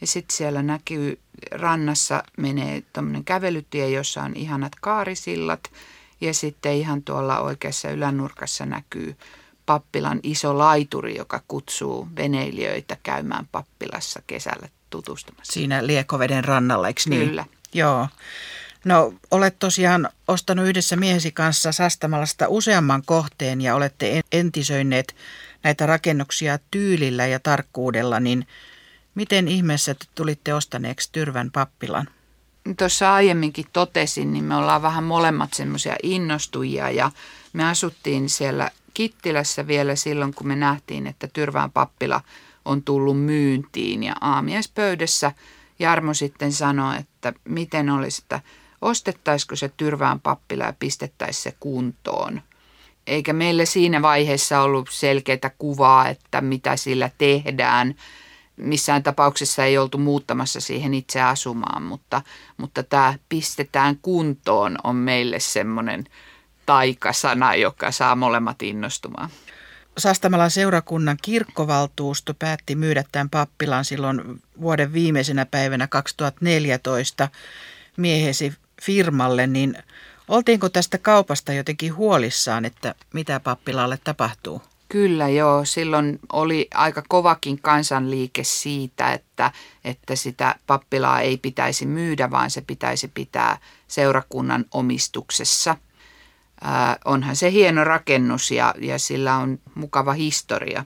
Ja 0.00 0.06
sitten 0.06 0.36
siellä 0.36 0.62
näkyy, 0.62 1.20
rannassa 1.50 2.22
menee 2.38 2.82
tuommoinen 2.92 3.24
kävelytie, 3.24 3.90
jossa 3.90 4.22
on 4.22 4.36
ihanat 4.36 4.72
kaarisillat. 4.80 5.70
Ja 6.20 6.34
sitten 6.34 6.72
ihan 6.72 7.02
tuolla 7.02 7.40
oikeassa 7.40 7.90
ylänurkassa 7.90 8.66
näkyy 8.66 9.16
pappilan 9.66 10.20
iso 10.22 10.58
laituri, 10.58 11.16
joka 11.16 11.42
kutsuu 11.48 12.08
veneilijöitä 12.16 12.96
käymään 13.02 13.48
pappilassa 13.52 14.22
kesällä 14.26 14.68
tutustumassa. 14.90 15.52
Siinä 15.52 15.86
Liekoveden 15.86 16.44
rannalla, 16.44 16.88
eikö 16.88 17.00
niin? 17.06 17.28
Kyllä. 17.28 17.44
Joo. 17.74 18.08
No, 18.84 19.14
olet 19.30 19.58
tosiaan 19.58 20.08
ostanut 20.28 20.66
yhdessä 20.66 20.96
miehesi 20.96 21.32
kanssa 21.32 21.72
Sastamalasta 21.72 22.48
useamman 22.48 23.02
kohteen 23.06 23.60
ja 23.60 23.74
olette 23.74 24.20
entisöineet 24.32 25.14
näitä 25.62 25.86
rakennuksia 25.86 26.58
tyylillä 26.70 27.26
ja 27.26 27.40
tarkkuudella, 27.40 28.20
niin 28.20 28.46
miten 29.14 29.48
ihmeessä 29.48 29.94
te 29.94 30.04
tulitte 30.14 30.54
ostaneeksi 30.54 31.08
Tyrvän 31.12 31.50
pappilan? 31.50 32.08
Tuossa 32.78 33.14
aiemminkin 33.14 33.64
totesin, 33.72 34.32
niin 34.32 34.44
me 34.44 34.56
ollaan 34.56 34.82
vähän 34.82 35.04
molemmat 35.04 35.54
semmoisia 35.54 35.96
innostujia 36.02 36.90
ja 36.90 37.10
me 37.52 37.68
asuttiin 37.68 38.28
siellä 38.28 38.70
Kittilässä 38.94 39.66
vielä 39.66 39.96
silloin, 39.96 40.34
kun 40.34 40.46
me 40.46 40.56
nähtiin, 40.56 41.06
että 41.06 41.28
Tyrvään 41.32 41.70
pappila 41.70 42.20
on 42.64 42.82
tullut 42.82 43.20
myyntiin 43.20 44.02
ja 44.02 44.14
aamiaispöydässä 44.20 45.32
Jarmo 45.78 46.14
sitten 46.14 46.52
sanoi, 46.52 46.96
että 46.96 47.32
miten 47.44 47.90
olisi, 47.90 48.22
että 48.22 48.40
ostettaisiko 48.80 49.56
se 49.56 49.70
Tyrvään 49.76 50.20
pappila 50.20 50.64
ja 50.64 50.74
pistettäisiin 50.78 51.42
se 51.42 51.56
kuntoon. 51.60 52.42
Eikä 53.06 53.32
meille 53.32 53.66
siinä 53.66 54.02
vaiheessa 54.02 54.60
ollut 54.60 54.88
selkeää 54.90 55.50
kuvaa, 55.58 56.08
että 56.08 56.40
mitä 56.40 56.76
sillä 56.76 57.10
tehdään. 57.18 57.94
Missään 58.56 59.02
tapauksessa 59.02 59.64
ei 59.64 59.78
oltu 59.78 59.98
muuttamassa 59.98 60.60
siihen 60.60 60.94
itse 60.94 61.20
asumaan, 61.20 61.82
mutta, 61.82 62.22
mutta 62.56 62.82
tämä 62.82 63.14
pistetään 63.28 63.98
kuntoon 64.02 64.78
on 64.84 64.96
meille 64.96 65.40
semmoinen 65.40 66.04
taikasana, 66.66 67.54
joka 67.54 67.90
saa 67.90 68.16
molemmat 68.16 68.62
innostumaan. 68.62 69.30
Sastamalan 69.98 70.50
seurakunnan 70.50 71.16
kirkkovaltuusto 71.22 72.34
päätti 72.34 72.74
myydä 72.74 73.04
tämän 73.12 73.30
pappilan 73.30 73.84
silloin 73.84 74.42
vuoden 74.60 74.92
viimeisenä 74.92 75.46
päivänä 75.46 75.86
2014 75.86 77.28
miehesi 77.96 78.52
firmalle, 78.82 79.46
niin 79.46 79.78
oltiinko 80.28 80.68
tästä 80.68 80.98
kaupasta 80.98 81.52
jotenkin 81.52 81.94
huolissaan, 81.94 82.64
että 82.64 82.94
mitä 83.12 83.40
pappilalle 83.40 83.98
tapahtuu? 84.04 84.62
Kyllä 84.88 85.28
joo, 85.28 85.64
silloin 85.64 86.18
oli 86.32 86.68
aika 86.74 87.02
kovakin 87.08 87.60
kansanliike 87.62 88.44
siitä, 88.44 89.12
että, 89.12 89.52
että 89.84 90.16
sitä 90.16 90.54
pappilaa 90.66 91.20
ei 91.20 91.36
pitäisi 91.36 91.86
myydä, 91.86 92.30
vaan 92.30 92.50
se 92.50 92.60
pitäisi 92.60 93.08
pitää 93.08 93.58
seurakunnan 93.88 94.64
omistuksessa. 94.70 95.70
Äh, 95.70 96.96
onhan 97.04 97.36
se 97.36 97.50
hieno 97.52 97.84
rakennus 97.84 98.50
ja, 98.50 98.74
ja 98.78 98.98
sillä 98.98 99.36
on 99.36 99.58
mukava 99.74 100.12
historia. 100.12 100.84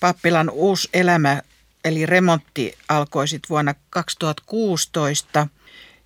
Pappilan 0.00 0.50
uusi 0.50 0.88
elämä 0.92 1.42
eli 1.84 2.06
remontti 2.06 2.74
alkoi 2.88 3.28
sitten 3.28 3.48
vuonna 3.48 3.74
2016 3.90 5.46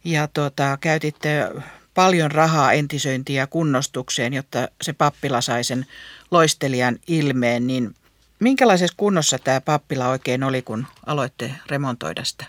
ja 0.04 0.28
tuota, 0.28 0.78
käytitte 0.80 1.50
paljon 1.96 2.30
rahaa 2.30 2.72
entisöintiin 2.72 3.36
ja 3.36 3.46
kunnostukseen, 3.46 4.32
jotta 4.32 4.68
se 4.82 4.92
pappila 4.92 5.40
sai 5.40 5.64
sen 5.64 5.86
loistelijan 6.30 6.98
ilmeen, 7.06 7.66
niin 7.66 7.94
minkälaisessa 8.40 8.94
kunnossa 8.96 9.38
tämä 9.38 9.60
pappila 9.60 10.08
oikein 10.08 10.44
oli, 10.44 10.62
kun 10.62 10.86
aloitte 11.06 11.54
remontoida 11.66 12.24
sitä? 12.24 12.44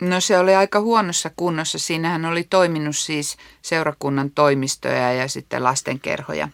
No 0.00 0.20
se 0.20 0.38
oli 0.38 0.54
aika 0.54 0.80
huonossa 0.80 1.30
kunnossa. 1.36 1.78
Siinähän 1.78 2.24
oli 2.24 2.44
toiminut 2.44 2.96
siis 2.96 3.36
seurakunnan 3.62 4.30
toimistoja 4.30 5.12
ja 5.12 5.28
sitten 5.28 5.64
lastenkerhoja. 5.64 6.48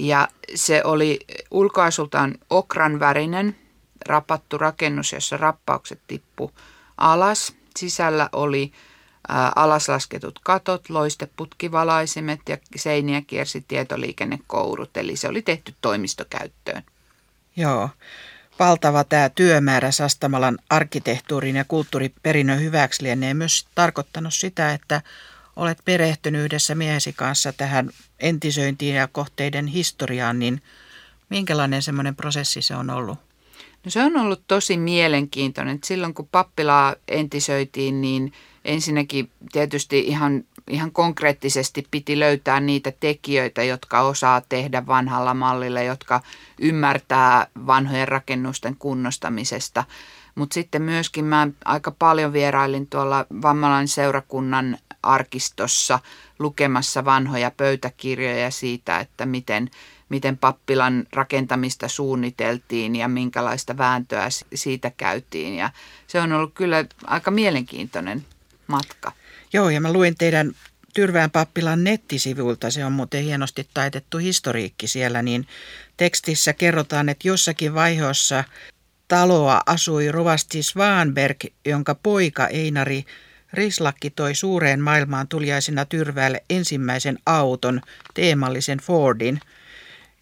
Ja 0.00 0.28
se 0.54 0.84
oli 0.84 1.20
ulkoasultaan 1.50 2.34
okran 2.50 3.00
värinen, 3.00 3.56
rapattu 4.06 4.58
rakennus, 4.58 5.12
jossa 5.12 5.36
rappaukset 5.36 6.00
tippu 6.06 6.52
alas. 6.96 7.52
Sisällä 7.76 8.28
oli 8.32 8.72
alaslasketut 9.56 10.38
katot, 10.42 10.90
loisteputkivalaisimet 10.90 12.40
ja 12.48 12.58
seiniä 12.76 13.22
kiersi 13.22 13.64
tietoliikennekourut, 13.68 14.96
eli 14.96 15.16
se 15.16 15.28
oli 15.28 15.42
tehty 15.42 15.74
toimistokäyttöön. 15.80 16.82
Joo, 17.56 17.90
valtava 18.58 19.04
tämä 19.04 19.28
työmäärä 19.28 19.90
Sastamalan 19.90 20.58
arkkitehtuurin 20.70 21.56
ja 21.56 21.64
kulttuuriperinnön 21.64 22.60
hyväksi 22.60 23.02
lienee 23.02 23.34
myös 23.34 23.66
tarkoittanut 23.74 24.34
sitä, 24.34 24.72
että 24.72 25.02
olet 25.56 25.78
perehtynyt 25.84 26.44
yhdessä 26.44 26.74
miehesi 26.74 27.12
kanssa 27.12 27.52
tähän 27.52 27.90
entisöintiin 28.20 28.94
ja 28.94 29.08
kohteiden 29.08 29.66
historiaan, 29.66 30.38
niin 30.38 30.62
minkälainen 31.28 31.82
semmoinen 31.82 32.16
prosessi 32.16 32.62
se 32.62 32.76
on 32.76 32.90
ollut? 32.90 33.18
No 33.84 33.90
se 33.90 34.02
on 34.02 34.16
ollut 34.16 34.42
tosi 34.46 34.76
mielenkiintoinen. 34.76 35.78
Silloin 35.84 36.14
kun 36.14 36.28
pappilaa 36.28 36.94
entisöitiin, 37.08 38.00
niin 38.00 38.32
ensinnäkin 38.66 39.30
tietysti 39.52 39.98
ihan, 39.98 40.44
ihan 40.68 40.92
konkreettisesti 40.92 41.86
piti 41.90 42.18
löytää 42.18 42.60
niitä 42.60 42.92
tekijöitä, 43.00 43.62
jotka 43.62 44.00
osaa 44.00 44.40
tehdä 44.40 44.86
vanhalla 44.86 45.34
mallilla, 45.34 45.80
jotka 45.82 46.20
ymmärtää 46.60 47.46
vanhojen 47.66 48.08
rakennusten 48.08 48.76
kunnostamisesta. 48.78 49.84
Mutta 50.34 50.54
sitten 50.54 50.82
myöskin 50.82 51.24
mä 51.24 51.48
aika 51.64 51.90
paljon 51.90 52.32
vierailin 52.32 52.86
tuolla 52.86 53.26
Vammalan 53.42 53.88
seurakunnan 53.88 54.78
arkistossa 55.02 55.98
lukemassa 56.38 57.04
vanhoja 57.04 57.50
pöytäkirjoja 57.50 58.50
siitä, 58.50 58.98
että 59.00 59.26
miten, 59.26 59.70
miten 60.08 60.38
pappilan 60.38 61.06
rakentamista 61.12 61.88
suunniteltiin 61.88 62.96
ja 62.96 63.08
minkälaista 63.08 63.78
vääntöä 63.78 64.28
siitä 64.54 64.92
käytiin. 64.96 65.56
Ja 65.56 65.70
se 66.06 66.20
on 66.20 66.32
ollut 66.32 66.54
kyllä 66.54 66.84
aika 67.06 67.30
mielenkiintoinen 67.30 68.24
matka. 68.66 69.12
Joo, 69.52 69.70
ja 69.70 69.80
mä 69.80 69.92
luin 69.92 70.14
teidän 70.18 70.52
Tyrvään 70.94 71.30
pappilan 71.30 71.84
nettisivuilta, 71.84 72.70
se 72.70 72.84
on 72.84 72.92
muuten 72.92 73.22
hienosti 73.22 73.68
taitettu 73.74 74.18
historiikki 74.18 74.86
siellä, 74.86 75.22
niin 75.22 75.46
tekstissä 75.96 76.52
kerrotaan, 76.52 77.08
että 77.08 77.28
jossakin 77.28 77.74
vaiheessa 77.74 78.44
taloa 79.08 79.60
asui 79.66 80.12
Rovasti 80.12 80.62
Svanberg, 80.62 81.36
jonka 81.64 81.94
poika 81.94 82.48
Einari 82.48 83.04
Rislakki 83.52 84.10
toi 84.10 84.34
suureen 84.34 84.80
maailmaan 84.80 85.28
tuliaisena 85.28 85.84
Tyrväälle 85.84 86.42
ensimmäisen 86.50 87.18
auton, 87.26 87.80
teemallisen 88.14 88.78
Fordin. 88.78 89.40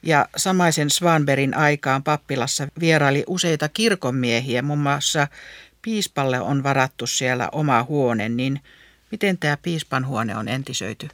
Ja 0.02 0.28
samaisen 0.36 0.90
Svanbergin 0.90 1.56
aikaan 1.56 2.02
pappilassa 2.02 2.68
vieraili 2.80 3.24
useita 3.26 3.68
kirkonmiehiä, 3.68 4.62
muun 4.62 4.78
muassa 4.78 5.28
piispalle 5.84 6.40
on 6.40 6.62
varattu 6.62 7.06
siellä 7.06 7.48
oma 7.52 7.82
huone, 7.82 8.28
niin 8.28 8.60
miten 9.10 9.38
tämä 9.38 9.56
piispan 9.56 10.06
huone 10.06 10.36
on 10.36 10.48
entisöity? 10.48 11.08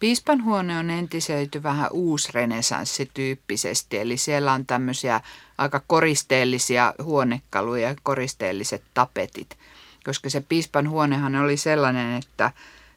Piispan 0.00 0.44
huone 0.44 0.78
on 0.78 0.90
entisöity 0.90 1.62
vähän 1.62 1.88
uusrenesanssityyppisesti, 1.92 3.98
eli 3.98 4.16
siellä 4.16 4.52
on 4.52 4.66
tämmöisiä 4.66 5.20
aika 5.58 5.82
koristeellisia 5.86 6.94
huonekaluja 7.02 7.88
ja 7.88 7.94
koristeelliset 8.02 8.82
tapetit. 8.94 9.58
Koska 10.04 10.30
se 10.30 10.40
piispan 10.40 10.90
huonehan 10.90 11.36
oli 11.36 11.56
sellainen, 11.56 12.18
että 12.18 12.50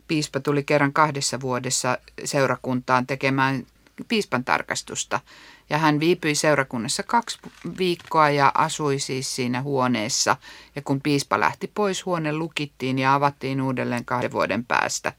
piispa 0.08 0.40
tuli 0.40 0.64
kerran 0.64 0.94
kahdessa 0.94 1.42
vuodessa 1.42 1.98
seurakuntaan 2.26 3.08
tekemään 3.08 3.66
piispan 4.08 4.44
tarkastusta. 4.44 5.20
Ja 5.70 5.78
hän 5.78 6.00
viipyi 6.00 6.36
seurakunnassa 6.36 7.04
kaksi 7.04 7.40
viikkoa 7.78 8.30
ja 8.30 8.52
asui 8.56 9.00
siis 9.00 9.36
siinä 9.36 9.62
huoneessa. 9.62 10.38
Ja 10.76 10.82
kun 10.82 11.02
piispa 11.02 11.40
lähti 11.40 11.72
pois, 11.74 12.06
huone 12.06 12.34
lukittiin 12.34 13.00
ja 13.00 13.14
avattiin 13.14 13.62
uudelleen 13.62 14.06
kahden 14.06 14.32
vuoden 14.32 14.66
päästä. 14.66 15.14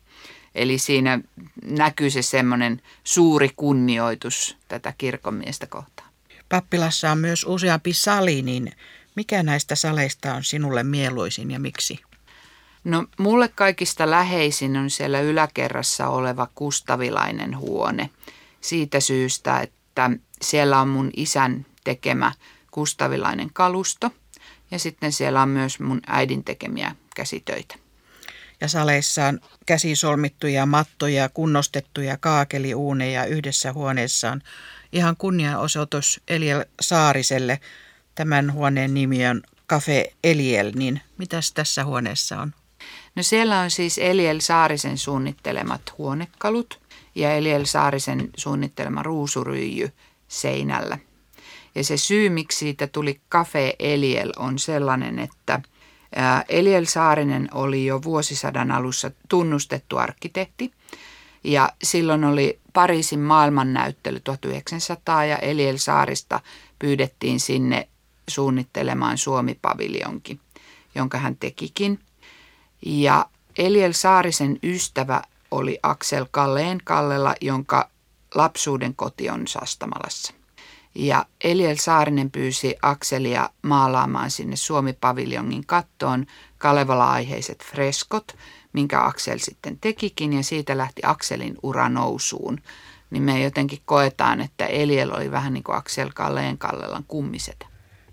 Eli 0.55 0.79
siinä 0.79 1.21
näkyy 1.65 2.11
se 2.11 2.23
semmoinen 2.23 2.83
suuri 3.05 3.51
kunnioitus 3.57 4.57
tätä 4.69 4.95
kirkonmiestä 4.99 5.67
kohtaan. 5.67 6.11
Pappilassa 6.49 7.11
on 7.11 7.19
myös 7.19 7.45
useampi 7.49 7.93
sali, 7.93 8.43
niin 8.43 8.73
mikä 9.15 9.43
näistä 9.43 9.75
saleista 9.75 10.35
on 10.35 10.45
sinulle 10.45 10.83
mieluisin 10.83 11.51
ja 11.51 11.61
miksi? 11.61 12.01
No 12.85 13.07
mulle 13.19 13.49
kaikista 13.49 14.11
läheisin 14.11 14.77
on 14.77 14.91
siellä 14.91 15.21
yläkerrassa 15.21 16.09
oleva 16.09 16.49
Kustavilainen 16.55 17.59
huone. 17.59 18.11
Siitä 18.61 19.01
syystä, 19.01 19.61
että 19.61 19.77
siellä 20.43 20.81
on 20.81 20.89
mun 20.89 21.11
isän 21.17 21.67
tekemä 21.85 22.33
Kustavilainen 22.71 23.51
kalusto 23.53 24.11
ja 24.71 24.79
sitten 24.79 25.13
siellä 25.13 25.43
on 25.43 25.49
myös 25.49 25.81
mun 25.81 26.01
äidin 26.07 26.45
tekemiä 26.45 26.97
käsitöitä. 27.17 27.75
Ja 28.61 28.69
saleissa 28.69 29.27
on 29.27 29.41
käsisolmittuja 29.67 30.67
mattoja, 30.67 31.29
kunnostettuja 31.29 32.17
kaakeliuuneja 32.17 33.25
yhdessä 33.25 33.73
huoneessaan. 33.73 34.43
Ihan 34.93 35.17
kunnianosoitus 35.17 36.21
Eliel 36.29 36.65
Saariselle. 36.81 37.61
Tämän 38.15 38.53
huoneen 38.53 38.95
nimi 38.95 39.27
on 39.27 39.43
Cafe 39.69 40.13
Eliel, 40.25 40.73
niin 40.75 41.01
mitäs 41.19 41.53
tässä 41.53 41.85
huoneessa 41.85 42.41
on? 42.41 42.55
No 43.17 43.23
siellä 43.23 43.61
on 43.61 43.71
siis 43.71 43.99
Eliel 43.99 44.41
Saarisen 44.41 44.99
suunnittelemat 44.99 45.83
huonekalut 45.99 46.81
ja 47.15 47.33
Eliel 47.33 47.65
Saarisen 47.65 48.31
suunnittelema 48.37 49.03
ruusuryijy 49.03 49.93
seinällä. 50.29 50.99
Ja 51.75 51.85
se 51.85 51.97
syy, 51.97 52.29
miksi 52.29 52.59
siitä 52.59 52.87
tuli 52.87 53.21
Cafe 53.31 53.77
Eliel, 53.79 54.33
on 54.37 54.59
sellainen, 54.59 55.19
että 55.19 55.61
Eliel 56.49 56.85
Saarinen 56.85 57.49
oli 57.55 57.87
jo 57.87 58.03
vuosisadan 58.03 58.71
alussa 58.71 59.11
tunnustettu 59.29 59.97
arkkitehti. 59.97 60.73
Ja 61.45 61.71
silloin 61.83 62.25
oli 62.25 62.61
Pariisin 62.73 63.21
maailmannäyttely 63.21 64.21
1900 64.21 65.25
ja 65.25 65.37
Eliel 65.37 65.77
Saarista 65.77 66.41
pyydettiin 66.79 67.41
sinne 67.41 67.89
suunnittelemaan 68.29 69.19
Suomi-paviljonki, 69.19 70.41
jonka 70.95 71.19
hän 71.19 71.37
tekikin. 71.37 71.99
Ja 72.87 73.27
Eliel 73.59 73.93
Saarisen 73.93 74.59
ystävä 74.63 75.23
oli 75.55 75.79
Aksel 75.83 76.27
Kalleen 76.31 76.79
Kallela, 76.85 77.35
jonka 77.41 77.91
lapsuuden 78.35 78.95
koti 78.95 79.31
on 79.31 79.47
Sastamalassa. 79.47 80.35
Ja 80.95 81.27
Eliel 81.45 81.77
Saarinen 81.77 82.31
pyysi 82.31 82.77
Akselia 82.83 83.51
maalaamaan 83.63 84.31
sinne 84.31 84.57
Suomi-paviljongin 84.57 85.67
kattoon 85.67 86.27
Kalevala-aiheiset 86.59 87.65
freskot, 87.65 88.37
minkä 88.73 89.05
Aksel 89.05 89.39
sitten 89.39 89.79
tekikin 89.81 90.33
ja 90.33 90.43
siitä 90.43 90.79
lähti 90.79 91.03
Akselin 91.05 91.55
ura 91.63 91.89
nousuun. 91.89 92.61
Niin 93.11 93.23
me 93.23 93.43
jotenkin 93.43 93.83
koetaan, 93.85 94.41
että 94.41 94.67
Eliel 94.67 95.11
oli 95.11 95.31
vähän 95.31 95.53
niin 95.53 95.65
kuin 95.65 95.77
Aksel 95.77 96.11
Kalleen 96.15 96.59
Kallelan 96.59 97.05
kummiset. 97.09 97.67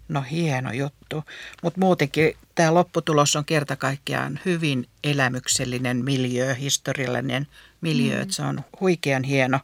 No 0.08 0.22
hieno 0.22 0.72
juttu, 0.72 1.24
mutta 1.64 1.80
muutenkin 1.80 2.34
tämä 2.62 2.74
lopputulos 2.74 3.36
on 3.36 3.46
kerta 3.46 3.76
kaikkiaan 3.76 4.40
hyvin 4.46 4.88
elämyksellinen 5.04 6.06
miljö, 6.06 6.54
historiallinen 6.54 7.48
miljö, 7.82 8.16
mm. 8.16 8.22
että 8.22 8.34
se 8.34 8.42
on 8.42 8.62
huikean 8.80 9.24
hieno. 9.24 9.60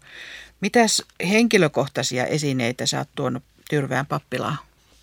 Mitäs 0.62 1.03
henkilökohtaisia 1.29 2.25
esineitä 2.25 2.86
sä 2.86 2.97
oot 2.97 3.10
tuonut 3.15 3.43
Tyrvään 3.69 4.05
pappilaan? 4.05 4.57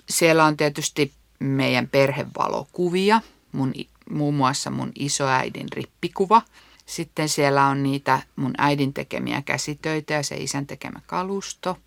Siellä 0.08 0.44
on 0.44 0.56
tietysti 0.56 1.12
meidän 1.38 1.88
perhevalokuvia, 1.88 3.20
mun, 3.52 3.72
muun 4.10 4.34
muassa 4.34 4.70
mun 4.70 4.92
isoäidin 4.98 5.66
rippikuva. 5.72 6.42
Sitten 6.86 7.28
siellä 7.28 7.66
on 7.66 7.82
niitä 7.82 8.22
mun 8.36 8.54
äidin 8.58 8.94
tekemiä 8.94 9.42
käsitöitä 9.42 10.14
ja 10.14 10.22
se 10.22 10.36
isän 10.36 10.66
tekemä 10.66 11.00
kalusto. 11.06 11.78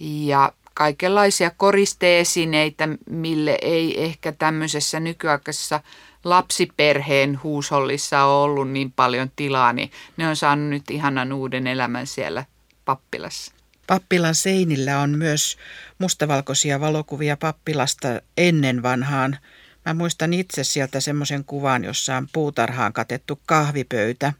Ja 0.00 0.52
kaikenlaisia 0.78 1.50
koristeesineitä, 1.50 2.88
mille 3.10 3.58
ei 3.62 4.04
ehkä 4.04 4.32
tämmöisessä 4.32 5.00
nykyaikaisessa 5.00 5.80
lapsiperheen 6.24 7.42
huusollissa 7.42 8.24
ole 8.24 8.42
ollut 8.42 8.70
niin 8.70 8.92
paljon 8.92 9.30
tilaa, 9.36 9.72
niin 9.72 9.90
ne 10.16 10.28
on 10.28 10.36
saanut 10.36 10.68
nyt 10.68 10.90
ihanan 10.90 11.32
uuden 11.32 11.66
elämän 11.66 12.06
siellä 12.06 12.44
pappilassa. 12.84 13.52
Pappilan 13.86 14.34
seinillä 14.34 15.00
on 15.00 15.10
myös 15.10 15.56
mustavalkoisia 15.98 16.80
valokuvia 16.80 17.36
pappilasta 17.36 18.08
ennen 18.36 18.82
vanhaan. 18.82 19.38
Mä 19.86 19.94
muistan 19.94 20.34
itse 20.34 20.64
sieltä 20.64 21.00
semmoisen 21.00 21.44
kuvan, 21.44 21.84
jossa 21.84 22.16
on 22.16 22.28
puutarhaan 22.32 22.92
katettu 22.92 23.40
kahvipöytä. 23.46 24.32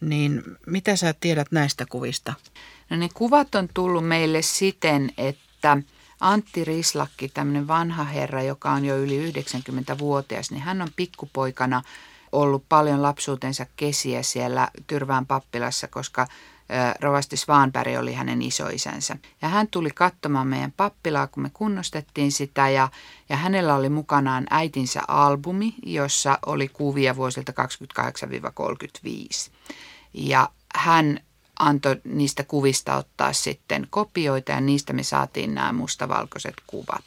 Niin 0.00 0.42
mitä 0.66 0.96
sä 0.96 1.14
tiedät 1.20 1.52
näistä 1.52 1.86
kuvista? 1.90 2.34
No 2.90 2.96
ne 2.96 3.08
kuvat 3.14 3.54
on 3.54 3.68
tullut 3.74 4.08
meille 4.08 4.42
siten, 4.42 5.10
että 5.18 5.51
Antti 6.20 6.64
Rislakki, 6.64 7.28
tämmöinen 7.28 7.68
vanha 7.68 8.04
herra, 8.04 8.42
joka 8.42 8.70
on 8.70 8.84
jo 8.84 8.96
yli 8.96 9.32
90-vuotias, 9.32 10.50
niin 10.50 10.62
hän 10.62 10.82
on 10.82 10.88
pikkupoikana 10.96 11.82
ollut 12.32 12.64
paljon 12.68 13.02
lapsuutensa 13.02 13.66
kesiä 13.76 14.22
siellä 14.22 14.68
Tyrvään 14.86 15.26
pappilassa, 15.26 15.88
koska 15.88 16.26
Rovasti 17.00 17.36
Svanberg 17.36 17.98
oli 17.98 18.12
hänen 18.14 18.42
isoisänsä. 18.42 19.16
Ja 19.42 19.48
hän 19.48 19.68
tuli 19.68 19.90
katsomaan 19.90 20.46
meidän 20.46 20.72
pappilaa, 20.76 21.26
kun 21.26 21.42
me 21.42 21.50
kunnostettiin 21.52 22.32
sitä 22.32 22.68
ja, 22.68 22.88
ja 23.28 23.36
hänellä 23.36 23.74
oli 23.74 23.88
mukanaan 23.88 24.46
äitinsä 24.50 25.00
albumi, 25.08 25.74
jossa 25.86 26.38
oli 26.46 26.68
kuvia 26.68 27.16
vuosilta 27.16 27.52
28-35. 29.08 29.50
Ja 30.14 30.48
hän 30.74 31.20
antoi 31.58 32.00
niistä 32.04 32.44
kuvista 32.44 32.96
ottaa 32.96 33.32
sitten 33.32 33.86
kopioita 33.90 34.52
ja 34.52 34.60
niistä 34.60 34.92
me 34.92 35.02
saatiin 35.02 35.54
nämä 35.54 35.72
mustavalkoiset 35.72 36.54
kuvat. 36.66 37.04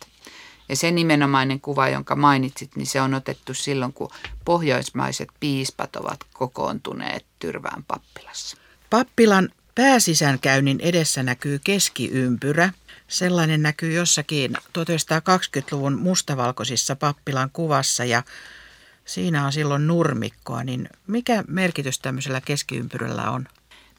Ja 0.69 0.75
se 0.75 0.91
nimenomainen 0.91 1.61
kuva, 1.61 1.89
jonka 1.89 2.15
mainitsit, 2.15 2.75
niin 2.75 2.87
se 2.87 3.01
on 3.01 3.13
otettu 3.13 3.53
silloin, 3.53 3.93
kun 3.93 4.11
pohjoismaiset 4.45 5.29
piispat 5.39 5.95
ovat 5.95 6.19
kokoontuneet 6.33 7.25
Tyrvään 7.39 7.83
pappilassa. 7.83 8.57
Pappilan 8.89 9.49
pääsisänkäynnin 9.75 10.79
edessä 10.79 11.23
näkyy 11.23 11.59
keskiympyrä. 11.63 12.69
Sellainen 13.07 13.61
näkyy 13.61 13.93
jossakin 13.93 14.57
1920-luvun 14.57 15.99
mustavalkoisissa 15.99 16.95
pappilan 16.95 17.49
kuvassa 17.53 18.05
ja 18.05 18.23
siinä 19.05 19.45
on 19.45 19.53
silloin 19.53 19.87
nurmikkoa. 19.87 20.63
Niin 20.63 20.89
mikä 21.07 21.43
merkitys 21.47 21.99
tämmöisellä 21.99 22.41
keskiympyrällä 22.41 23.31
on? 23.31 23.47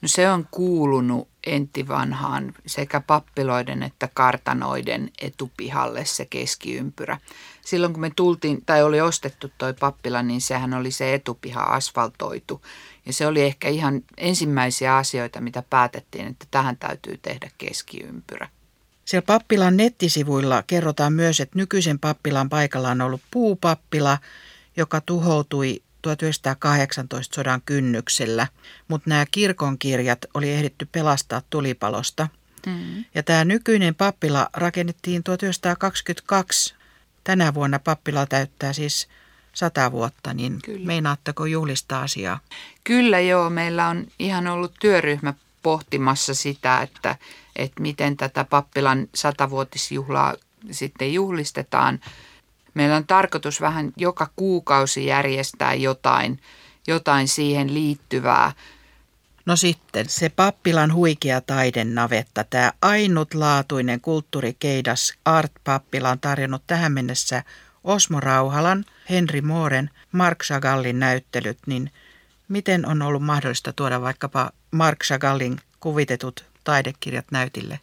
No 0.07 0.11
se 0.11 0.31
on 0.31 0.49
kuulunut 0.51 1.29
entivanhaan 1.47 2.55
sekä 2.67 3.01
pappiloiden 3.01 3.83
että 3.83 4.09
kartanoiden 4.15 5.11
etupihalle 5.19 6.05
se 6.05 6.25
keskiympyrä. 6.25 7.19
Silloin 7.63 7.93
kun 7.93 8.01
me 8.01 8.13
tultiin 8.17 8.63
tai 8.67 8.83
oli 8.83 9.01
ostettu 9.01 9.51
toi 9.59 9.75
pappila, 9.75 10.23
niin 10.23 10.41
sehän 10.41 10.75
oli 10.75 10.91
se 10.91 11.15
etupiha 11.15 11.63
asfaltoitu. 11.63 12.63
Ja 13.07 13.13
se 13.13 13.27
oli 13.27 13.43
ehkä 13.43 13.69
ihan 13.69 14.03
ensimmäisiä 14.17 14.97
asioita, 14.97 15.41
mitä 15.41 15.63
päätettiin, 15.71 16.27
että 16.27 16.47
tähän 16.51 16.77
täytyy 16.77 17.19
tehdä 17.23 17.51
keskiympyrä. 17.59 18.49
Siellä 19.05 19.27
pappilan 19.27 19.77
nettisivuilla 19.77 20.63
kerrotaan 20.67 21.13
myös, 21.13 21.41
että 21.41 21.59
nykyisen 21.59 21.99
pappilan 21.99 22.49
paikalla 22.49 22.91
on 22.91 23.01
ollut 23.01 23.23
puupappila, 23.31 24.19
joka 24.77 25.01
tuhoutui 25.01 25.83
1918 26.15 27.35
sodan 27.35 27.63
kynnyksellä, 27.67 28.47
mutta 28.89 29.11
nämä 29.11 29.27
kirkonkirjat 29.31 30.19
oli 30.35 30.53
ehditty 30.53 30.89
pelastaa 30.93 31.43
tulipalosta. 31.51 32.29
Mm. 32.67 33.05
Ja 33.15 33.23
tämä 33.23 33.45
nykyinen 33.45 33.95
pappila 33.95 34.49
rakennettiin 34.53 35.23
1922. 35.23 36.75
Tänä 37.25 37.55
vuonna 37.55 37.79
pappila 37.79 38.27
täyttää 38.27 38.73
siis 38.73 39.09
sata 39.55 39.93
vuotta, 39.93 40.35
niin 40.35 40.59
Kyllä. 40.65 40.87
meinaatteko 40.87 41.47
juhlistaa 41.47 42.03
asiaa? 42.03 42.41
Kyllä 42.85 43.21
joo, 43.21 43.51
meillä 43.51 43.89
on 43.89 44.07
ihan 44.19 44.47
ollut 44.47 44.75
työryhmä 44.81 45.35
pohtimassa 45.63 46.35
sitä, 46.35 46.83
että, 46.83 47.17
että 47.57 47.83
miten 47.83 48.17
tätä 48.17 48.45
pappilan 48.45 49.09
satavuotisjuhlaa 49.15 50.35
sitten 50.71 51.15
juhlistetaan. 51.15 52.01
Meillä 52.77 52.97
on 52.97 53.07
tarkoitus 53.07 53.61
vähän 53.61 53.93
joka 53.97 54.31
kuukausi 54.37 55.07
järjestää 55.07 55.75
jotain, 55.75 56.41
jotain 56.87 57.29
siihen 57.29 57.75
liittyvää. 57.75 58.53
No 59.47 59.57
sitten 59.57 60.09
se 60.09 60.29
pappilan 60.29 60.95
huikea 60.95 61.41
taidennavetta, 61.41 62.45
tämä 62.45 62.73
ainutlaatuinen 62.83 64.01
kulttuurikeidas 64.01 65.15
Art 65.25 65.53
Pappila 65.65 66.11
on 66.11 66.21
tarjonnut 66.21 66.63
tähän 66.67 66.93
mennessä 66.93 67.43
Osmo 67.85 68.21
Rauhalan, 68.21 68.85
Henri 69.11 69.41
Mooren, 69.41 69.91
Mark 70.13 70.45
Chagallin 70.45 70.99
näyttelyt, 70.99 71.59
niin 71.67 71.91
miten 72.49 72.87
on 72.87 73.03
ollut 73.03 73.23
mahdollista 73.23 73.73
tuoda 73.73 74.01
vaikkapa 74.01 74.51
Mark 74.71 74.99
Chagallin 75.05 75.61
kuvitetut 75.81 76.45
taidekirjat 76.65 77.27
näytille? 77.31 77.81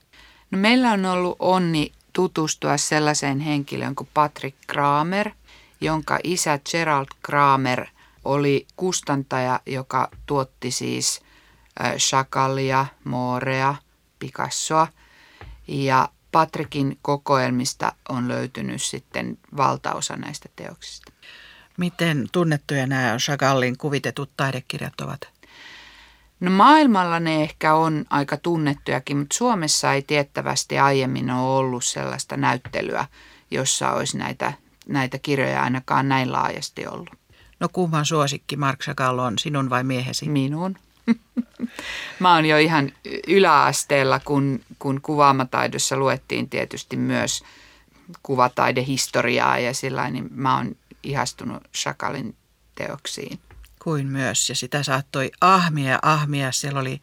No 0.51 0.57
meillä 0.57 0.91
on 0.91 1.05
ollut 1.05 1.35
onni 1.39 1.91
tutustua 2.13 2.77
sellaiseen 2.77 3.39
henkilöön 3.39 3.95
kuin 3.95 4.09
Patrick 4.13 4.57
Kramer, 4.67 5.31
jonka 5.81 6.19
isä 6.23 6.59
Gerald 6.71 7.07
Kramer 7.23 7.87
oli 8.25 8.67
kustantaja, 8.75 9.59
joka 9.65 10.09
tuotti 10.25 10.71
siis 10.71 11.21
Chagallia, 11.97 12.85
Moorea, 13.03 13.75
Picassoa. 14.19 14.87
Ja 15.67 16.09
Patrikin 16.31 16.97
kokoelmista 17.01 17.91
on 18.09 18.27
löytynyt 18.27 18.81
sitten 18.81 19.37
valtaosa 19.57 20.15
näistä 20.15 20.49
teoksista. 20.55 21.11
Miten 21.77 22.27
tunnettuja 22.31 22.87
nämä 22.87 23.17
Chagallin 23.17 23.77
kuvitetut 23.77 24.29
taidekirjat 24.37 25.01
ovat? 25.01 25.21
No 26.43 26.51
maailmalla 26.51 27.19
ne 27.19 27.43
ehkä 27.43 27.73
on 27.73 28.05
aika 28.09 28.37
tunnettujakin, 28.37 29.17
mutta 29.17 29.37
Suomessa 29.37 29.93
ei 29.93 30.01
tiettävästi 30.01 30.79
aiemmin 30.79 31.31
ole 31.31 31.57
ollut 31.57 31.85
sellaista 31.85 32.37
näyttelyä, 32.37 33.05
jossa 33.51 33.91
olisi 33.91 34.17
näitä, 34.17 34.53
näitä 34.87 35.19
kirjoja 35.19 35.63
ainakaan 35.63 36.09
näin 36.09 36.31
laajasti 36.31 36.87
ollut. 36.87 37.09
No 37.59 37.69
kumman 37.73 38.05
suosikki 38.05 38.55
Mark 38.55 38.79
Chagall 38.79 39.19
on, 39.19 39.39
sinun 39.39 39.69
vai 39.69 39.83
miehesi? 39.83 40.29
Minun. 40.29 40.75
Mä 42.19 42.35
oon 42.35 42.45
jo 42.45 42.57
ihan 42.57 42.91
yläasteella, 43.27 44.19
kun, 44.19 44.59
kun 44.79 45.01
kuvaamataidossa 45.01 45.97
luettiin 45.97 46.49
tietysti 46.49 46.97
myös 46.97 47.43
kuvataidehistoriaa 48.23 49.59
ja 49.59 49.73
sillä 49.73 50.09
niin 50.09 50.27
mä 50.31 50.57
oon 50.57 50.75
ihastunut 51.03 51.63
Chagallin 51.77 52.35
teoksiin. 52.75 53.39
Kuin 53.83 54.07
myös, 54.07 54.49
ja 54.49 54.55
sitä 54.55 54.83
saattoi 54.83 55.31
ahmia 55.41 55.91
ja 55.91 55.99
ahmia. 56.01 56.51
Siellä 56.51 56.79
oli, 56.79 57.01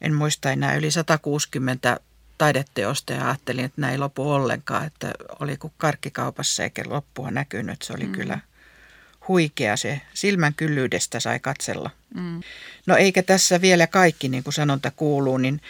en 0.00 0.14
muista 0.14 0.50
enää, 0.50 0.74
yli 0.74 0.90
160 0.90 2.00
taideteosta 2.38 3.12
ja 3.12 3.26
ajattelin, 3.26 3.64
että 3.64 3.80
näin 3.80 3.92
ei 3.92 3.98
lopu 3.98 4.30
ollenkaan, 4.32 4.86
että 4.86 5.12
oli 5.40 5.56
kuin 5.56 5.72
karkkikaupassa 5.76 6.62
eikä 6.62 6.82
loppua 6.86 7.30
näkynyt. 7.30 7.82
Se 7.82 7.92
oli 7.92 8.06
mm. 8.06 8.12
kyllä 8.12 8.38
huikea 9.28 9.76
se. 9.76 10.00
Silmän 10.14 10.54
kyllyydestä 10.54 11.20
sai 11.20 11.40
katsella. 11.40 11.90
Mm. 12.14 12.42
No 12.86 12.96
eikä 12.96 13.22
tässä 13.22 13.60
vielä 13.60 13.86
kaikki, 13.86 14.28
niin 14.28 14.44
kuin 14.44 14.54
sanonta 14.54 14.90
kuuluu, 14.90 15.38
niin 15.38 15.60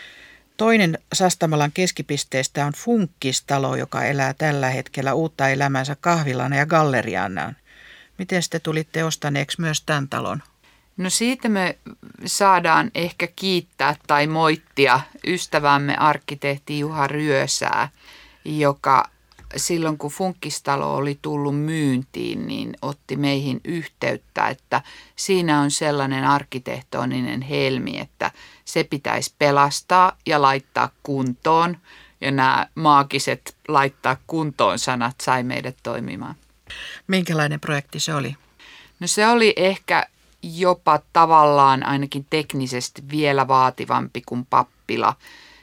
toinen 0.57 0.99
Sastamalan 1.13 1.73
keskipisteestä 1.73 2.67
on 2.67 2.73
Funkkistalo, 2.73 3.77
joka 3.77 4.05
elää 4.05 4.35
tällä 4.35 4.71
hetkellä 4.71 5.15
uutta 5.15 5.49
elämänsä 5.49 5.97
kahvilana 6.01 6.57
ja 6.57 6.67
galleriana. 6.67 7.55
Miten 8.19 8.43
te 8.51 8.61
tulitte 8.61 9.05
ostaneeksi 9.05 9.61
myös 9.61 9.83
tämän 9.83 10.09
talon? 10.09 10.43
No 10.97 11.11
siitä 11.11 11.49
me 11.49 11.79
saadaan 12.27 12.91
ehkä 12.95 13.27
kiittää 13.27 13.97
tai 14.07 14.27
moittia 14.27 15.01
ystävämme 15.27 15.97
arkkitehti 15.97 16.79
Juha 16.79 17.07
Ryösää, 17.07 17.89
joka 18.45 19.11
silloin 19.57 19.99
kun 19.99 20.11
Funkistalo 20.11 20.97
oli 20.97 21.19
tullut 21.23 21.61
myyntiin, 21.61 22.47
niin 22.47 22.77
otti 22.83 23.17
meihin 23.17 23.61
yhteyttä, 23.65 24.49
että 24.49 24.83
siinä 25.17 25.61
on 25.61 25.71
sellainen 25.71 26.25
arkkitehtoninen 26.25 27.43
helmi, 27.43 27.99
että 27.99 28.31
se 28.65 28.85
pitäisi 28.85 29.35
pelastaa 29.39 30.17
ja 30.27 30.43
laittaa 30.43 30.91
kuntoon. 31.03 31.77
Ja 32.21 32.31
nämä 32.31 32.67
maagiset 32.75 33.57
laittaa 33.69 34.17
kuntoon 34.27 34.79
sanat 34.79 35.17
sai 35.23 35.43
meidät 35.43 35.77
toimimaan. 35.83 36.35
Minkälainen 37.07 37.61
projekti 37.61 38.01
se 38.01 38.15
oli? 38.15 38.37
No 39.01 39.07
se 39.07 39.27
oli 39.27 39.53
ehkä 39.57 40.07
jopa 40.43 41.01
tavallaan 41.13 41.87
ainakin 41.87 42.27
teknisesti 42.31 43.03
vielä 43.11 43.49
vaativampi 43.49 44.23
kuin 44.27 44.47
pappila 44.47 45.15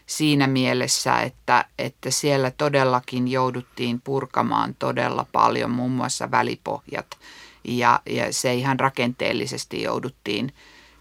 siinä 0.05 0.47
mielessä, 0.47 1.21
että, 1.21 1.65
että 1.79 2.11
siellä 2.11 2.51
todellakin 2.51 3.27
jouduttiin 3.27 4.01
purkamaan 4.01 4.75
todella 4.79 5.25
paljon 5.31 5.71
muun 5.71 5.91
muassa 5.91 6.31
välipohjat 6.31 7.17
ja, 7.63 7.99
ja 8.05 8.33
se 8.33 8.53
ihan 8.53 8.79
rakenteellisesti 8.79 9.81
jouduttiin, 9.81 10.53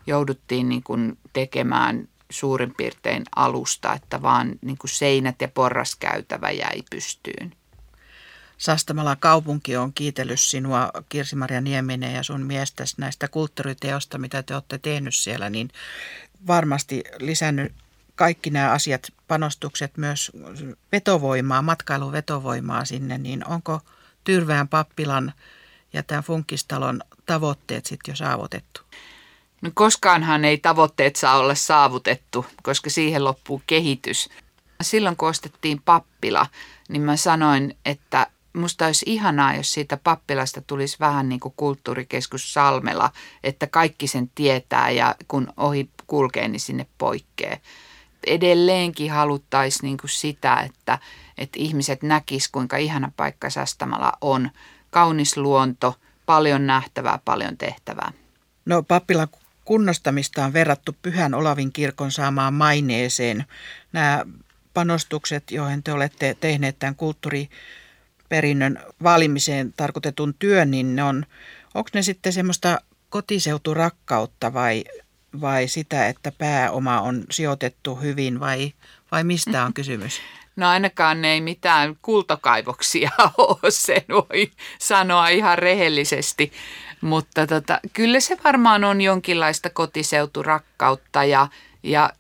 jouduttiin 0.06 0.68
niin 0.68 0.82
kuin 0.82 1.18
tekemään 1.32 2.08
suurin 2.30 2.74
piirtein 2.76 3.22
alusta, 3.36 3.92
että 3.92 4.22
vaan 4.22 4.52
niin 4.62 4.78
kuin 4.78 4.90
seinät 4.90 5.40
ja 5.40 5.48
porraskäytävä 5.48 6.50
jäi 6.50 6.82
pystyyn. 6.90 7.54
Sastamala 8.58 9.16
kaupunki 9.16 9.76
on 9.76 9.92
kiitellyt 9.92 10.40
sinua, 10.40 10.90
Kirsi-Maria 11.08 11.60
Nieminen 11.60 12.14
ja 12.14 12.22
sun 12.22 12.42
miestäsi 12.42 12.94
näistä 12.98 13.28
kulttuuriteosta, 13.28 14.18
mitä 14.18 14.42
te 14.42 14.54
olette 14.54 14.78
tehnyt 14.78 15.14
siellä, 15.14 15.50
niin 15.50 15.70
varmasti 16.46 17.04
lisännyt 17.18 17.72
kaikki 18.14 18.50
nämä 18.50 18.70
asiat, 18.70 19.12
panostukset 19.28 19.96
myös 19.96 20.32
vetovoimaa, 20.92 21.62
matkailun 21.62 22.12
vetovoimaa 22.12 22.84
sinne, 22.84 23.18
niin 23.18 23.46
onko 23.46 23.80
Tyrvään 24.24 24.68
pappilan 24.68 25.32
ja 25.92 26.02
tämän 26.02 26.24
Funkistalon 26.24 27.02
tavoitteet 27.26 27.86
sitten 27.86 28.12
jo 28.12 28.16
saavutettu? 28.16 28.80
No 29.62 29.70
koskaanhan 29.74 30.44
ei 30.44 30.58
tavoitteet 30.58 31.16
saa 31.16 31.38
olla 31.38 31.54
saavutettu, 31.54 32.46
koska 32.62 32.90
siihen 32.90 33.24
loppuu 33.24 33.62
kehitys. 33.66 34.28
Silloin 34.82 35.16
kun 35.16 35.28
ostettiin 35.28 35.82
pappila, 35.84 36.46
niin 36.88 37.02
mä 37.02 37.16
sanoin, 37.16 37.76
että 37.84 38.26
musta 38.54 38.86
olisi 38.86 39.04
ihanaa, 39.08 39.54
jos 39.54 39.72
siitä 39.72 39.96
pappilasta 39.96 40.60
tulisi 40.60 40.96
vähän 41.00 41.28
niin 41.28 41.40
kuin 41.40 41.54
kulttuurikeskus 41.56 42.52
Salmela, 42.52 43.10
että 43.44 43.66
kaikki 43.66 44.06
sen 44.06 44.30
tietää 44.34 44.90
ja 44.90 45.14
kun 45.28 45.52
ohi 45.56 45.90
kulkee, 46.06 46.48
niin 46.48 46.60
sinne 46.60 46.86
poikkee. 46.98 47.60
Edelleenkin 48.26 49.10
haluttaisiin 49.10 49.82
niin 49.82 49.96
kuin 49.96 50.10
sitä, 50.10 50.60
että, 50.60 50.98
että 51.38 51.58
ihmiset 51.60 52.02
näkis 52.02 52.48
kuinka 52.48 52.76
ihana 52.76 53.12
paikka 53.16 53.50
Sastamala 53.50 54.12
on. 54.20 54.50
Kaunis 54.90 55.36
luonto, 55.36 55.94
paljon 56.26 56.66
nähtävää, 56.66 57.18
paljon 57.24 57.56
tehtävää. 57.56 58.12
No 58.66 58.82
pappilan 58.82 59.28
kunnostamista 59.64 60.44
on 60.44 60.52
verrattu 60.52 60.96
Pyhän 61.02 61.34
Olavin 61.34 61.72
kirkon 61.72 62.12
saamaan 62.12 62.54
maineeseen. 62.54 63.44
Nämä 63.92 64.24
panostukset, 64.74 65.50
joihin 65.50 65.82
te 65.82 65.92
olette 65.92 66.36
tehneet 66.40 66.78
tämän 66.78 66.94
kulttuuri 66.94 67.48
perinnön 68.28 68.78
vaalimiseen 69.02 69.72
tarkoitetun 69.76 70.34
työn, 70.38 70.70
niin 70.70 70.96
ne 70.96 71.02
on, 71.02 71.26
onko 71.74 71.90
ne 71.94 72.02
sitten 72.02 72.32
semmoista 72.32 72.78
kotiseuturakkautta 73.10 74.52
vai, 74.52 74.84
vai 75.40 75.68
sitä, 75.68 76.08
että 76.08 76.32
pääoma 76.38 77.00
on 77.00 77.24
sijoitettu 77.30 77.94
hyvin 77.94 78.40
vai, 78.40 78.72
vai 79.12 79.24
mistä 79.24 79.64
on 79.64 79.74
kysymys? 79.74 80.20
No 80.56 80.68
ainakaan 80.68 81.22
ne 81.22 81.32
ei 81.32 81.40
mitään 81.40 81.96
kultokaivoksia 82.02 83.10
ole, 83.38 83.70
sen 83.70 84.02
voi 84.08 84.50
sanoa 84.78 85.28
ihan 85.28 85.58
rehellisesti. 85.58 86.52
Mutta 87.00 87.46
tota, 87.46 87.80
kyllä 87.92 88.20
se 88.20 88.38
varmaan 88.44 88.84
on 88.84 89.00
jonkinlaista 89.00 89.70
kotiseuturakkautta 89.70 91.24
ja, 91.24 91.48
ja 91.82 92.10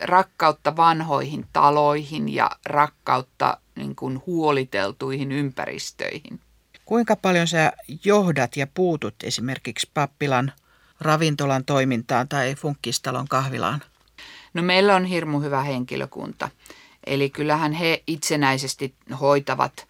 rakkautta 0.00 0.76
vanhoihin 0.76 1.46
taloihin 1.52 2.34
ja 2.34 2.50
rakkautta 2.66 3.58
niin 3.76 3.96
kuin 3.96 4.22
huoliteltuihin 4.26 5.32
ympäristöihin. 5.32 6.40
Kuinka 6.84 7.16
paljon 7.16 7.46
sä 7.46 7.72
johdat 8.04 8.56
ja 8.56 8.66
puutut 8.66 9.14
esimerkiksi 9.22 9.90
pappilan 9.94 10.52
ravintolan 11.00 11.64
toimintaan 11.64 12.28
tai 12.28 12.54
funkkistalon 12.54 13.28
kahvilaan? 13.28 13.82
No 14.54 14.62
meillä 14.62 14.96
on 14.96 15.04
hirmu 15.04 15.40
hyvä 15.40 15.62
henkilökunta. 15.62 16.48
Eli 17.06 17.30
kyllähän 17.30 17.72
he 17.72 18.02
itsenäisesti 18.06 18.94
hoitavat 19.20 19.88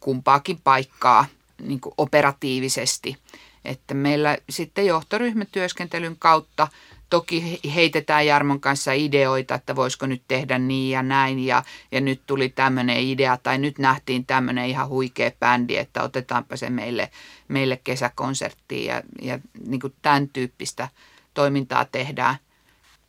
kumpaakin 0.00 0.60
paikkaa 0.64 1.26
niin 1.62 1.80
kuin 1.80 1.94
operatiivisesti. 1.98 3.16
Että 3.64 3.94
meillä 3.94 4.38
sitten 4.50 4.86
johtoryhmätyöskentelyn 4.86 6.16
kautta 6.18 6.68
Toki 7.10 7.60
heitetään 7.74 8.26
Jarmon 8.26 8.60
kanssa 8.60 8.92
ideoita, 8.92 9.54
että 9.54 9.76
voisiko 9.76 10.06
nyt 10.06 10.22
tehdä 10.28 10.58
niin 10.58 10.90
ja 10.90 11.02
näin 11.02 11.38
ja, 11.38 11.62
ja 11.92 12.00
nyt 12.00 12.20
tuli 12.26 12.48
tämmöinen 12.48 12.98
idea 12.98 13.36
tai 13.36 13.58
nyt 13.58 13.78
nähtiin 13.78 14.26
tämmöinen 14.26 14.66
ihan 14.66 14.88
huikea 14.88 15.30
bändi, 15.40 15.76
että 15.76 16.02
otetaanpa 16.02 16.56
se 16.56 16.70
meille, 16.70 17.10
meille 17.48 17.76
kesäkonserttiin 17.84 18.86
ja, 18.86 19.02
ja 19.22 19.38
niin 19.66 19.80
kuin 19.80 19.94
tämän 20.02 20.28
tyyppistä 20.28 20.88
toimintaa 21.34 21.84
tehdään. 21.84 22.36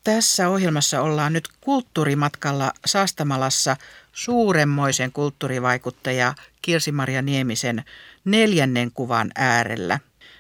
Tässä 0.04 0.50
ohjelmassa 0.50 1.02
ollaan 1.02 1.34
nyt 1.34 1.50
kulttuurimatkalla 1.62 2.72
Saastamalassa 2.86 3.78
suuremmoisen 4.14 5.12
kulttuurivaikuttaja 5.12 6.34
Kirsi-Maria 6.62 7.22
Niemisen 7.22 7.84
neljännen 8.26 8.92
kuvan 8.94 9.32
äärellä. 9.36 10.00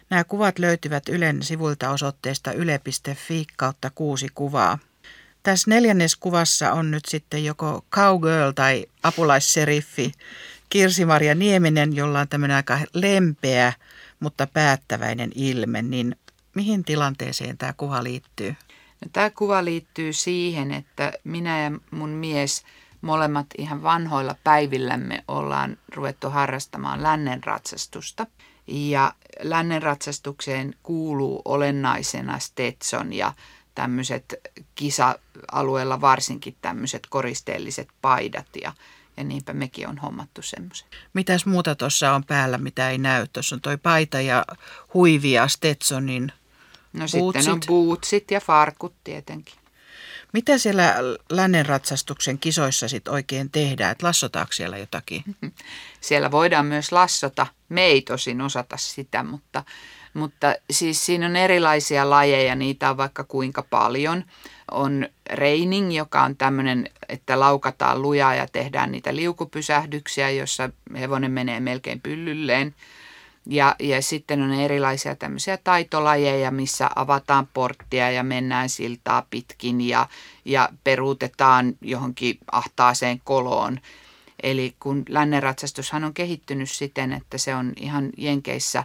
Nämä 0.09 0.23
kuvat 0.23 0.59
löytyvät 0.59 1.09
Ylen 1.09 1.43
sivuilta 1.43 1.89
osoitteesta 1.89 2.51
yle.fi 2.51 3.45
kautta 3.57 3.91
kuusi 3.95 4.27
kuvaa. 4.35 4.79
Tässä 5.43 5.69
neljännes 5.69 6.15
kuvassa 6.15 6.73
on 6.73 6.91
nyt 6.91 7.05
sitten 7.05 7.45
joko 7.45 7.85
cowgirl 7.91 8.51
tai 8.51 8.85
apulaisseriffi 9.03 10.11
Kirsi-Maria 10.69 11.35
Nieminen, 11.35 11.95
jolla 11.95 12.19
on 12.19 12.27
tämmöinen 12.27 12.57
aika 12.57 12.79
lempeä, 12.93 13.73
mutta 14.19 14.47
päättäväinen 14.47 15.31
ilme. 15.35 15.81
Niin 15.81 16.15
mihin 16.55 16.83
tilanteeseen 16.83 17.57
tämä 17.57 17.73
kuva 17.73 18.03
liittyy? 18.03 18.55
No, 19.01 19.09
tämä 19.13 19.29
kuva 19.29 19.65
liittyy 19.65 20.13
siihen, 20.13 20.71
että 20.71 21.13
minä 21.23 21.63
ja 21.63 21.71
mun 21.91 22.09
mies 22.09 22.63
molemmat 23.01 23.47
ihan 23.57 23.83
vanhoilla 23.83 24.35
päivillämme 24.43 25.23
ollaan 25.27 25.77
ruvettu 25.95 26.29
harrastamaan 26.29 27.03
lännen 27.03 27.43
ratsastusta– 27.43 28.27
ja 28.67 29.13
lännen 29.39 29.83
ratsastukseen 29.83 30.75
kuuluu 30.83 31.41
olennaisena 31.45 32.39
Stetson 32.39 33.13
ja 33.13 33.33
tämmöiset 33.75 34.35
kisa-alueella 34.75 36.01
varsinkin 36.01 36.55
tämmöiset 36.61 37.07
koristeelliset 37.09 37.87
paidat 38.01 38.47
ja, 38.61 38.73
ja 39.17 39.23
niinpä 39.23 39.53
mekin 39.53 39.87
on 39.87 39.97
hommattu 39.97 40.41
semmoisen. 40.41 40.87
Mitäs 41.13 41.45
muuta 41.45 41.75
tuossa 41.75 42.13
on 42.13 42.23
päällä, 42.23 42.57
mitä 42.57 42.89
ei 42.89 42.97
näy? 42.97 43.27
Tuossa 43.33 43.55
on 43.55 43.61
toi 43.61 43.77
paita 43.77 44.21
ja 44.21 44.45
huivi 44.93 45.31
ja 45.31 45.47
Stetsonin 45.47 46.31
No 46.93 47.05
Bootsit. 47.11 47.43
sitten 47.43 47.51
on 47.51 47.59
bootsit 47.67 48.31
ja 48.31 48.39
farkut 48.39 48.93
tietenkin. 49.03 49.55
Mitä 50.37 50.57
siellä 50.57 50.95
lännen 51.29 51.65
ratsastuksen 51.65 52.39
kisoissa 52.39 52.87
sitten 52.87 53.13
oikein 53.13 53.51
tehdään? 53.51 53.91
Et 53.91 54.03
lassotaanko 54.03 54.53
siellä 54.53 54.77
jotakin? 54.77 55.23
Siellä 56.01 56.31
voidaan 56.31 56.65
myös 56.65 56.91
lassota. 56.91 57.47
Me 57.69 57.85
ei 57.85 58.01
tosin 58.01 58.41
osata 58.41 58.77
sitä, 58.77 59.23
mutta, 59.23 59.63
mutta 60.13 60.55
siis 60.71 61.05
siinä 61.05 61.25
on 61.25 61.35
erilaisia 61.35 62.09
lajeja, 62.09 62.55
niitä 62.55 62.89
on 62.89 62.97
vaikka 62.97 63.23
kuinka 63.23 63.63
paljon. 63.69 64.23
On 64.71 65.07
reining, 65.29 65.95
joka 65.95 66.23
on 66.23 66.37
tämmöinen, 66.37 66.89
että 67.09 67.39
laukataan 67.39 68.01
lujaa 68.01 68.35
ja 68.35 68.47
tehdään 68.47 68.91
niitä 68.91 69.15
liukupysähdyksiä, 69.15 70.29
jossa 70.29 70.69
hevonen 70.99 71.31
menee 71.31 71.59
melkein 71.59 72.01
pyllylleen. 72.01 72.75
Ja, 73.49 73.75
ja 73.79 74.01
sitten 74.01 74.41
on 74.41 74.53
erilaisia 74.53 75.15
tämmöisiä 75.15 75.57
taitolajeja, 75.57 76.51
missä 76.51 76.89
avataan 76.95 77.47
porttia 77.53 78.11
ja 78.11 78.23
mennään 78.23 78.69
siltaa 78.69 79.25
pitkin 79.29 79.81
ja, 79.81 80.07
ja 80.45 80.69
peruutetaan 80.83 81.73
johonkin 81.81 82.37
ahtaaseen 82.51 83.21
koloon. 83.23 83.79
Eli 84.43 84.75
kun 84.79 85.03
lännenratsastushan 85.09 86.03
on 86.03 86.13
kehittynyt 86.13 86.69
siten, 86.69 87.13
että 87.13 87.37
se 87.37 87.55
on 87.55 87.73
ihan 87.75 88.09
Jenkeissä 88.17 88.83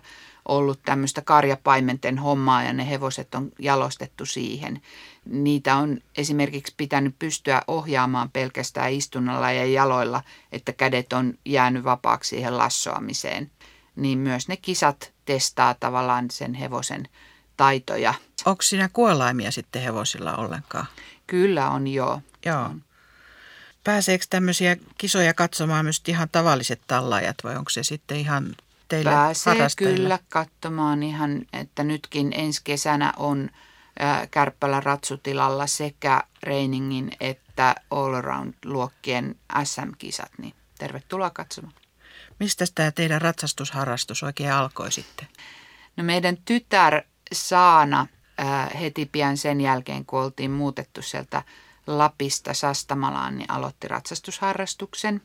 ollut 0.49 0.81
tämmöistä 0.85 1.23
karjapaimenten 1.23 2.19
hommaa 2.19 2.63
ja 2.63 2.73
ne 2.73 2.91
hevoset 2.91 3.35
on 3.35 3.53
jalostettu 3.59 4.27
siihen. 4.27 4.83
Niitä 5.25 5.77
on 5.77 5.99
esimerkiksi 6.19 6.75
pitänyt 6.77 7.15
pystyä 7.19 7.63
ohjaamaan 7.69 8.31
pelkästään 8.31 8.93
istunnalla 8.93 9.53
ja 9.53 9.67
jaloilla, 9.67 10.23
että 10.53 10.73
kädet 10.73 11.13
on 11.13 11.35
jäänyt 11.45 11.85
vapaaksi 11.85 12.29
siihen 12.29 12.59
lassoamiseen 12.59 13.51
niin 13.97 14.19
myös 14.19 14.49
ne 14.49 14.57
kisat 14.57 15.13
testaa 15.25 15.75
tavallaan 15.75 16.31
sen 16.31 16.55
hevosen 16.55 17.09
taitoja. 17.57 18.15
Onko 18.45 18.63
siinä 18.63 18.89
kuolaimia 18.93 19.51
sitten 19.51 19.83
hevosilla 19.83 20.37
ollenkaan? 20.37 20.87
Kyllä 21.27 21.71
on 21.71 21.87
joo. 21.87 22.21
Joo. 22.47 22.71
Pääseekö 23.85 24.25
tämmöisiä 24.31 24.77
kisoja 24.99 25.35
katsomaan 25.35 25.85
myös 25.85 26.03
ihan 26.09 26.29
tavalliset 26.33 26.81
tallaajat 26.87 27.37
vai 27.45 27.57
onko 27.57 27.71
se 27.71 27.83
sitten 27.83 28.17
ihan 28.17 28.57
teille 28.89 29.11
Pääsee 29.11 29.55
kyllä 29.77 30.19
katsomaan 30.29 31.03
ihan, 31.03 31.43
että 31.53 31.85
nytkin 31.85 32.33
ensi 32.37 32.61
kesänä 32.65 33.13
on 33.17 33.51
Kärppälän 34.31 34.83
ratsutilalla 34.83 35.67
sekä 35.67 36.23
Reiningin 36.43 37.13
että 37.21 37.75
Allround-luokkien 37.91 39.37
SM-kisat, 39.65 40.31
niin 40.39 40.55
tervetuloa 40.79 41.31
katsomaan. 41.31 41.82
Mistä 42.43 42.65
tämä 42.75 42.91
teidän 42.91 43.21
ratsastusharrastus 43.21 44.23
oikein 44.23 44.53
alkoi 44.53 44.93
sitten? 44.93 45.29
No 45.97 46.05
meidän 46.05 46.37
tytär 46.45 47.03
Saana 47.33 48.07
ää, 48.39 48.71
heti 48.81 49.07
pian 49.07 49.37
sen 49.37 49.61
jälkeen, 49.61 50.07
kun 50.07 50.21
oltiin 50.21 50.51
muutettu 50.51 51.03
sieltä 51.03 51.43
Lapista 51.87 52.55
Sastamalaan, 52.55 53.39
niin 53.39 53.51
aloitti 53.51 53.89
ratsastusharrastuksen. 53.89 55.23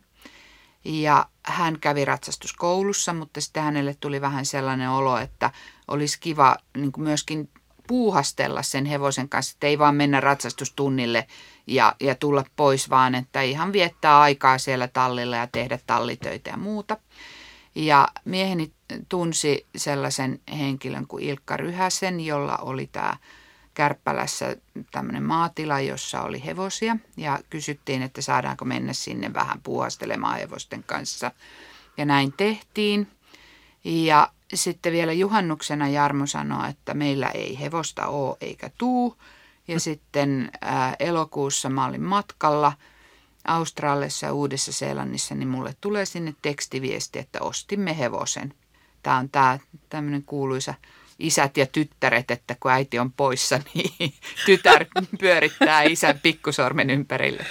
Ja 0.85 1.25
hän 1.43 1.79
kävi 1.79 2.05
ratsastuskoulussa, 2.05 3.13
mutta 3.13 3.41
sitten 3.41 3.63
hänelle 3.63 3.95
tuli 3.99 4.21
vähän 4.21 4.45
sellainen 4.45 4.89
olo, 4.89 5.17
että 5.17 5.51
olisi 5.87 6.19
kiva 6.19 6.57
niin 6.77 6.91
myöskin 6.97 7.49
puuhastella 7.87 8.63
sen 8.63 8.85
hevosen 8.85 9.29
kanssa, 9.29 9.55
että 9.55 9.67
ei 9.67 9.79
vaan 9.79 9.95
mennä 9.95 10.19
ratsastustunnille 10.19 11.27
ja, 11.67 11.95
ja 11.99 12.15
tulla 12.15 12.43
pois, 12.55 12.89
vaan 12.89 13.15
että 13.15 13.41
ihan 13.41 13.73
viettää 13.73 14.19
aikaa 14.19 14.57
siellä 14.57 14.87
tallilla 14.87 15.35
ja 15.35 15.47
tehdä 15.47 15.79
tallitöitä 15.87 16.49
ja 16.49 16.57
muuta. 16.57 16.97
Ja 17.75 18.07
mieheni 18.25 18.71
tunsi 19.09 19.65
sellaisen 19.75 20.39
henkilön 20.59 21.07
kuin 21.07 21.23
Ilkka 21.23 21.57
Ryhäsen, 21.57 22.19
jolla 22.19 22.57
oli 22.57 22.89
tämä 22.91 23.17
Kärppälässä 23.73 24.55
tämmöinen 24.91 25.23
maatila, 25.23 25.79
jossa 25.79 26.21
oli 26.21 26.45
hevosia. 26.45 26.97
Ja 27.17 27.39
kysyttiin, 27.49 28.01
että 28.01 28.21
saadaanko 28.21 28.65
mennä 28.65 28.93
sinne 28.93 29.33
vähän 29.33 29.61
puuhastelemaan 29.63 30.39
hevosten 30.39 30.83
kanssa. 30.83 31.31
Ja 31.97 32.05
näin 32.05 32.33
tehtiin. 32.33 33.07
Ja 33.83 34.29
sitten 34.53 34.93
vielä 34.93 35.13
juhannuksena 35.13 35.87
Jarmo 35.87 36.25
sanoi, 36.25 36.69
että 36.69 36.93
meillä 36.93 37.29
ei 37.29 37.59
hevosta 37.59 38.07
ole 38.07 38.37
eikä 38.41 38.69
tuu. 38.77 39.17
Ja 39.67 39.79
sitten 39.79 40.51
ää, 40.61 40.95
elokuussa 40.99 41.69
mä 41.69 41.85
olin 41.85 42.03
matkalla 42.03 42.73
Australiassa 43.47 44.25
ja 44.25 44.33
Uudessa-Seelannissa, 44.33 45.35
niin 45.35 45.47
mulle 45.47 45.75
tulee 45.81 46.05
sinne 46.05 46.35
tekstiviesti, 46.41 47.19
että 47.19 47.41
ostimme 47.41 47.97
hevosen. 47.97 48.53
Tämä 49.03 49.17
on 49.17 49.29
tämä 49.29 49.59
tämmöinen 49.89 50.23
kuuluisa 50.23 50.73
isät 51.19 51.57
ja 51.57 51.65
tyttäret, 51.65 52.31
että 52.31 52.55
kun 52.59 52.71
äiti 52.71 52.99
on 52.99 53.11
poissa, 53.11 53.59
niin 53.73 54.13
tytär 54.45 54.85
pyörittää 55.19 55.83
isän 55.83 56.19
pikkusormen 56.19 56.89
ympärille. 56.89 57.45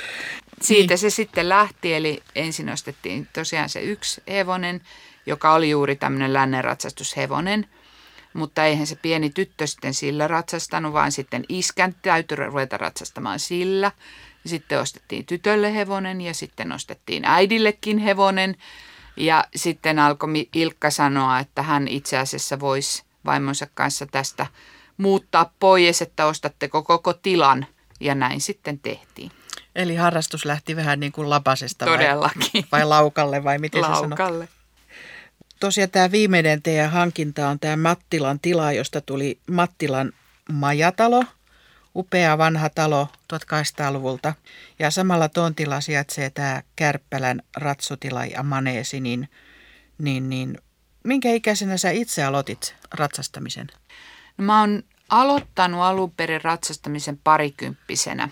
Siitä 0.63 0.97
se 0.97 1.11
sitten 1.11 1.49
lähti, 1.49 1.95
eli 1.95 2.23
ensin 2.35 2.69
ostettiin 2.69 3.29
tosiaan 3.33 3.69
se 3.69 3.81
yksi 3.81 4.23
hevonen, 4.29 4.81
joka 5.27 5.53
oli 5.53 5.71
juuri 5.71 5.97
tämmöinen 5.97 6.33
lännenratsastushevonen. 6.33 7.67
Mutta 8.33 8.65
eihän 8.65 8.87
se 8.87 8.97
pieni 8.97 9.31
tyttö 9.31 9.67
sitten 9.67 9.95
sillä 9.95 10.29
ratsastanut, 10.29 10.93
vaan 10.93 11.13
sitten 11.13 11.45
iskän 11.49 11.95
täytyy 12.03 12.37
ruveta 12.37 12.77
ratsastamaan 12.77 13.39
sillä. 13.39 13.93
Sitten 14.47 14.81
ostettiin 14.81 15.27
tytölle 15.27 15.75
hevonen 15.75 16.21
ja 16.21 16.35
sitten 16.35 16.73
ostettiin 16.73 17.25
äidillekin 17.25 17.99
hevonen. 17.99 18.57
Ja 19.17 19.45
sitten 19.57 19.99
alkoi 19.99 20.49
Ilkka 20.55 20.91
sanoa, 20.91 21.39
että 21.39 21.63
hän 21.63 21.89
itse 21.89 22.19
asiassa 22.19 22.61
voisi 22.61 23.05
vaimonsa 23.25 23.67
kanssa 23.75 24.07
tästä 24.07 24.47
muuttaa 24.97 25.53
pois, 25.61 26.03
että 26.03 26.27
ostatteko 26.27 26.83
koko 26.83 27.13
tilan. 27.13 27.67
Ja 28.01 28.15
näin 28.15 28.41
sitten 28.41 28.79
tehtiin. 28.79 29.31
Eli 29.75 29.97
harrastus 29.97 30.45
lähti 30.45 30.77
vähän 30.77 31.01
niin 31.01 31.13
kuin 31.13 31.31
lapasesta 31.31 31.85
Todellakin. 31.85 32.41
vai, 32.53 32.65
vai 32.73 32.85
laukalle 32.85 33.45
vai 33.45 33.59
miten 33.59 33.83
se 33.83 33.87
sanoo? 33.87 34.03
Laukalle. 34.03 34.49
Tosiaan 35.61 35.91
tämä 35.91 36.11
viimeinen 36.11 36.63
teidän 36.63 36.91
hankinta 36.91 37.49
on 37.49 37.61
tämä 37.61 37.77
Mattilan 37.77 38.41
tila, 38.41 38.73
josta 38.73 39.01
tuli 39.01 39.39
Mattilan 39.51 40.13
majatalo, 40.53 41.25
upea 41.97 42.39
vanha 42.39 42.71
talo 42.71 43.09
1800-luvulta. 43.35 44.35
Ja 44.79 44.91
samalla 44.91 45.29
tontilla 45.29 45.81
sijaitsee 45.81 46.31
tämä 46.31 46.63
Kärppälän 46.77 47.43
ratsutila 47.57 48.25
ja 48.25 48.43
maneesi, 48.43 49.01
niin, 49.01 49.29
niin, 49.99 50.31
niin 50.31 50.59
minkä 51.05 51.33
ikäisenä 51.33 51.77
sä 51.77 51.91
itse 51.91 52.25
aloitit 52.25 52.75
ratsastamisen? 52.95 53.67
No, 54.39 54.45
mä 54.45 54.61
oon 54.61 54.83
aloittanut 55.09 55.81
alun 55.81 56.11
perin 56.11 56.41
ratsastamisen 56.45 57.19
parikymppisenä. 57.25 58.29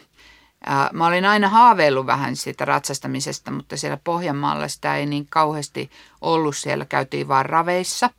Mä 0.92 1.06
olin 1.06 1.24
aina 1.24 1.48
haaveillut 1.48 2.06
vähän 2.06 2.36
siitä 2.36 2.64
ratsastamisesta, 2.64 3.50
mutta 3.50 3.76
siellä 3.76 3.98
Pohjanmaalla 4.04 4.68
sitä 4.68 4.96
ei 4.96 5.06
niin 5.06 5.26
kauheasti 5.30 5.90
ollut. 6.20 6.56
Siellä 6.56 6.84
käytiin 6.84 7.28
vaan 7.28 7.46
raveissa. 7.46 8.10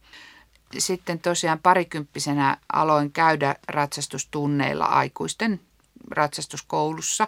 Sitten 0.77 1.19
tosiaan 1.19 1.59
parikymppisenä 1.59 2.57
aloin 2.73 3.11
käydä 3.11 3.55
ratsastustunneilla 3.67 4.85
aikuisten 4.85 5.59
ratsastuskoulussa. 6.11 7.27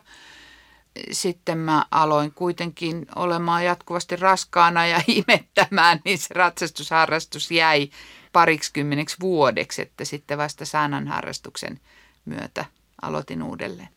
Sitten 1.11 1.57
mä 1.57 1.85
aloin 1.91 2.31
kuitenkin 2.31 3.05
olemaan 3.15 3.65
jatkuvasti 3.65 4.15
raskaana 4.15 4.87
ja 4.87 5.01
imettämään, 5.27 6.01
niin 6.05 6.17
se 6.17 6.33
ratsastusharrastus 6.33 7.51
jäi 7.51 7.89
pariksikymmeneksi 8.33 9.17
vuodeksi, 9.19 9.81
että 9.81 10.05
sitten 10.05 10.37
vasta 10.37 10.65
saanan 10.65 11.07
harrastuksen 11.07 11.79
myötä 12.25 12.65
aloitin 13.01 13.43
uudelleen. 13.43 13.89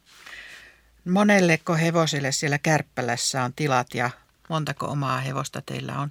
Monelleko 1.10 1.74
hevoselle 1.74 2.32
siellä 2.32 2.58
Kärppälässä 2.58 3.44
on 3.44 3.52
tilat 3.52 3.94
ja 3.94 4.10
montako 4.48 4.86
omaa 4.86 5.18
hevosta 5.18 5.62
teillä 5.62 5.98
on? 5.98 6.10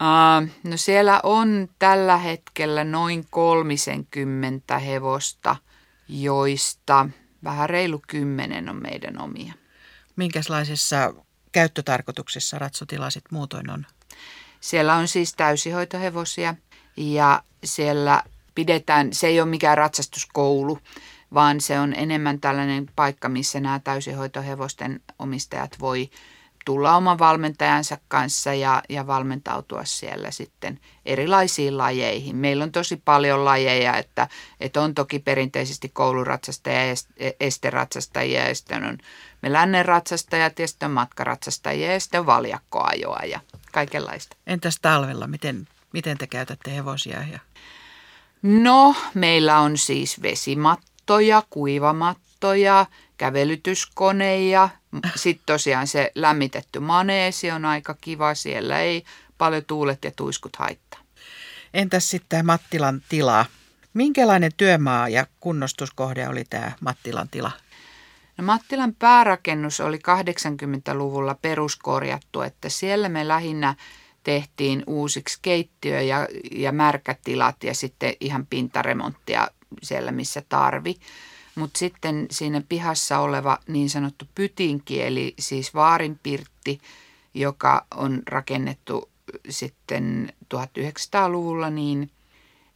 Uh, 0.00 0.48
no 0.64 0.76
siellä 0.76 1.20
on 1.22 1.68
tällä 1.78 2.16
hetkellä 2.16 2.84
noin 2.84 3.26
30 3.30 4.78
hevosta, 4.78 5.56
joista 6.08 7.08
vähän 7.44 7.70
reilu 7.70 8.02
kymmenen 8.08 8.68
on 8.68 8.82
meidän 8.82 9.20
omia. 9.20 9.54
Minkälaisessa 10.16 11.14
käyttötarkoituksessa 11.52 12.58
ratsotilasit 12.58 13.24
muutoin 13.30 13.70
on? 13.70 13.86
Siellä 14.60 14.94
on 14.94 15.08
siis 15.08 15.34
täysihoitohevosia 15.34 16.54
ja 16.96 17.42
siellä 17.64 18.22
pidetään, 18.54 19.12
se 19.12 19.26
ei 19.26 19.40
ole 19.40 19.50
mikään 19.50 19.78
ratsastuskoulu, 19.78 20.78
vaan 21.34 21.60
se 21.60 21.80
on 21.80 21.94
enemmän 21.94 22.40
tällainen 22.40 22.86
paikka, 22.96 23.28
missä 23.28 23.60
nämä 23.60 23.78
täysihoitohevosten 23.78 25.00
omistajat 25.18 25.76
voi 25.80 26.10
tulla 26.64 26.96
oman 26.96 27.18
valmentajansa 27.18 27.98
kanssa 28.08 28.54
ja, 28.54 28.82
ja 28.88 29.06
valmentautua 29.06 29.84
siellä 29.84 30.30
sitten 30.30 30.80
erilaisiin 31.06 31.78
lajeihin. 31.78 32.36
Meillä 32.36 32.64
on 32.64 32.72
tosi 32.72 33.02
paljon 33.04 33.44
lajeja, 33.44 33.96
että, 33.96 34.28
että 34.60 34.82
on 34.82 34.94
toki 34.94 35.18
perinteisesti 35.18 35.88
kouluratsastajia 35.88 36.86
ja 36.86 36.94
esteratsastajia 37.40 38.48
ja 38.48 38.54
sitten 38.54 38.84
on 38.84 38.98
me 39.42 39.52
lännen 39.52 39.84
ratsastajat 39.84 40.58
ja 40.58 40.68
sitten 40.68 40.86
on 40.86 40.92
matkaratsastajia 40.92 41.92
ja 41.92 42.00
sitten 42.00 42.20
on 42.20 42.26
valjakkoajoa 42.26 43.20
ja 43.24 43.40
kaikenlaista. 43.72 44.36
Entäs 44.46 44.78
talvella, 44.82 45.26
miten, 45.26 45.68
miten 45.92 46.18
te 46.18 46.26
käytätte 46.26 46.74
hevosia? 46.74 47.22
Ja... 47.32 47.38
No, 48.42 48.94
meillä 49.14 49.58
on 49.58 49.78
siis 49.78 50.22
vesimattoja, 51.00 51.42
kuivamattoja, 51.50 52.86
kävelytyskone 53.16 54.48
ja 54.48 54.68
sitten 55.16 55.46
tosiaan 55.46 55.86
se 55.86 56.12
lämmitetty 56.14 56.80
maneesi 56.80 57.50
on 57.50 57.64
aika 57.64 57.94
kiva. 58.00 58.34
Siellä 58.34 58.78
ei 58.78 59.04
paljon 59.38 59.64
tuulet 59.66 60.04
ja 60.04 60.10
tuiskut 60.16 60.56
haittaa. 60.56 61.00
Entäs 61.74 62.10
sitten 62.10 62.46
Mattilan 62.46 63.02
tila? 63.08 63.46
Minkälainen 63.94 64.52
työmaa 64.56 65.08
ja 65.08 65.26
kunnostuskohde 65.40 66.28
oli 66.28 66.44
tämä 66.50 66.72
Mattilan 66.80 67.28
tila? 67.28 67.52
No 68.36 68.44
Mattilan 68.44 68.94
päärakennus 68.94 69.80
oli 69.80 69.96
80-luvulla 69.96 71.34
peruskorjattu, 71.34 72.40
että 72.42 72.68
siellä 72.68 73.08
me 73.08 73.28
lähinnä 73.28 73.74
tehtiin 74.30 74.82
uusiksi 74.86 75.38
keittiö 75.42 76.00
ja, 76.00 76.28
ja 76.50 76.72
märkätilat 76.72 77.64
ja 77.64 77.74
sitten 77.74 78.14
ihan 78.20 78.46
pintaremonttia 78.46 79.48
siellä, 79.82 80.12
missä 80.12 80.42
tarvi. 80.48 80.94
Mutta 81.54 81.78
sitten 81.78 82.26
siinä 82.30 82.62
pihassa 82.68 83.18
oleva 83.18 83.58
niin 83.66 83.90
sanottu 83.90 84.24
pytinki, 84.34 85.02
eli 85.02 85.34
siis 85.38 85.74
vaarinpirtti, 85.74 86.80
joka 87.34 87.86
on 87.94 88.22
rakennettu 88.26 89.10
sitten 89.48 90.32
1900-luvulla, 90.54 91.70
niin, 91.70 92.10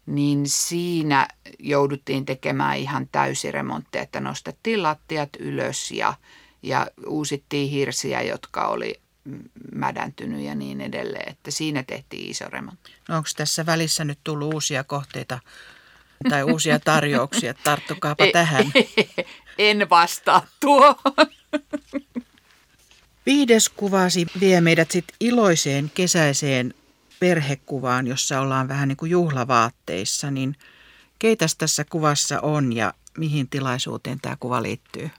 niin 0.07 0.49
siinä 0.49 1.29
jouduttiin 1.59 2.25
tekemään 2.25 2.79
ihan 2.79 3.09
täysiremontteja, 3.13 4.03
että 4.03 4.21
nostettiin 4.21 4.83
lattiat 4.83 5.31
ylös 5.39 5.91
ja, 5.91 6.15
ja 6.63 6.87
uusittiin 7.07 7.71
hirsiä, 7.71 8.23
jotka 8.23 8.67
oli 8.67 9.04
mädäntynyt 9.75 10.41
ja 10.41 10.55
niin 10.55 10.81
edelleen, 10.81 11.29
että 11.31 11.51
siinä 11.51 11.83
tehtiin 11.83 12.31
iso 12.31 12.45
remontti. 12.49 12.93
No 13.09 13.17
onko 13.17 13.29
tässä 13.37 13.67
välissä 13.67 14.05
nyt 14.05 14.19
tullut 14.25 14.55
uusia 14.55 14.85
kohteita 14.85 15.39
tai 16.29 16.43
uusia 16.43 16.81
tarjouksia. 16.81 17.55
Tarttukaapa 17.65 18.25
tähän. 18.33 18.65
En 19.59 19.91
vastaa 19.91 20.47
tuohon. 20.61 21.27
Viides 23.27 23.69
kuvasi 23.69 24.27
vie 24.41 24.61
meidät 24.61 24.91
sitten 24.91 25.17
iloiseen 25.21 25.91
kesäiseen 25.95 26.75
perhekuvaan, 27.21 28.07
jossa 28.07 28.41
ollaan 28.41 28.69
vähän 28.69 28.89
niin 28.89 28.97
kuin 28.97 29.11
juhlavaatteissa. 29.11 30.31
Niin 30.31 30.57
keitäs 31.19 31.57
tässä 31.57 31.85
kuvassa 31.85 32.41
on 32.41 32.73
ja 32.73 32.95
mihin 33.19 33.49
tilaisuuteen 33.49 34.21
tämä 34.21 34.37
kuva 34.41 34.63
liittyy? 34.63 35.11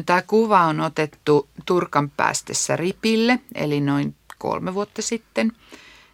No, 0.00 0.04
tämä 0.04 0.22
kuva 0.22 0.60
on 0.60 0.80
otettu 0.80 1.48
Turkan 1.66 2.10
päästessä 2.10 2.76
Ripille, 2.76 3.38
eli 3.54 3.80
noin 3.80 4.14
kolme 4.38 4.74
vuotta 4.74 5.02
sitten. 5.02 5.52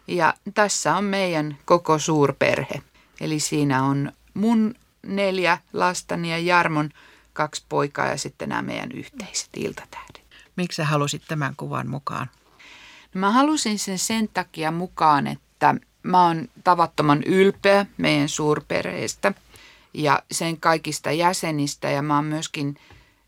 Ja 0.07 0.33
tässä 0.53 0.95
on 0.95 1.03
meidän 1.03 1.57
koko 1.65 1.99
suurperhe. 1.99 2.81
Eli 3.21 3.39
siinä 3.39 3.83
on 3.83 4.11
mun 4.33 4.75
neljä 5.03 5.57
lastani 5.73 6.31
ja 6.31 6.37
Jarmon 6.37 6.89
kaksi 7.33 7.65
poikaa 7.69 8.07
ja 8.07 8.17
sitten 8.17 8.49
nämä 8.49 8.61
meidän 8.61 8.91
yhteiset 8.91 9.49
iltatähdet. 9.57 10.21
Miksi 10.55 10.75
sä 10.75 10.85
halusit 10.85 11.23
tämän 11.27 11.53
kuvan 11.57 11.89
mukaan? 11.89 12.29
No 13.13 13.19
mä 13.19 13.31
halusin 13.31 13.79
sen 13.79 13.99
sen 13.99 14.29
takia 14.33 14.71
mukaan, 14.71 15.27
että 15.27 15.75
mä 16.03 16.27
oon 16.27 16.47
tavattoman 16.63 17.23
ylpeä 17.23 17.85
meidän 17.97 18.29
suurperheestä 18.29 19.33
ja 19.93 20.23
sen 20.31 20.59
kaikista 20.59 21.11
jäsenistä 21.11 21.89
ja 21.89 22.01
mä 22.01 22.15
oon 22.15 22.25
myöskin 22.25 22.77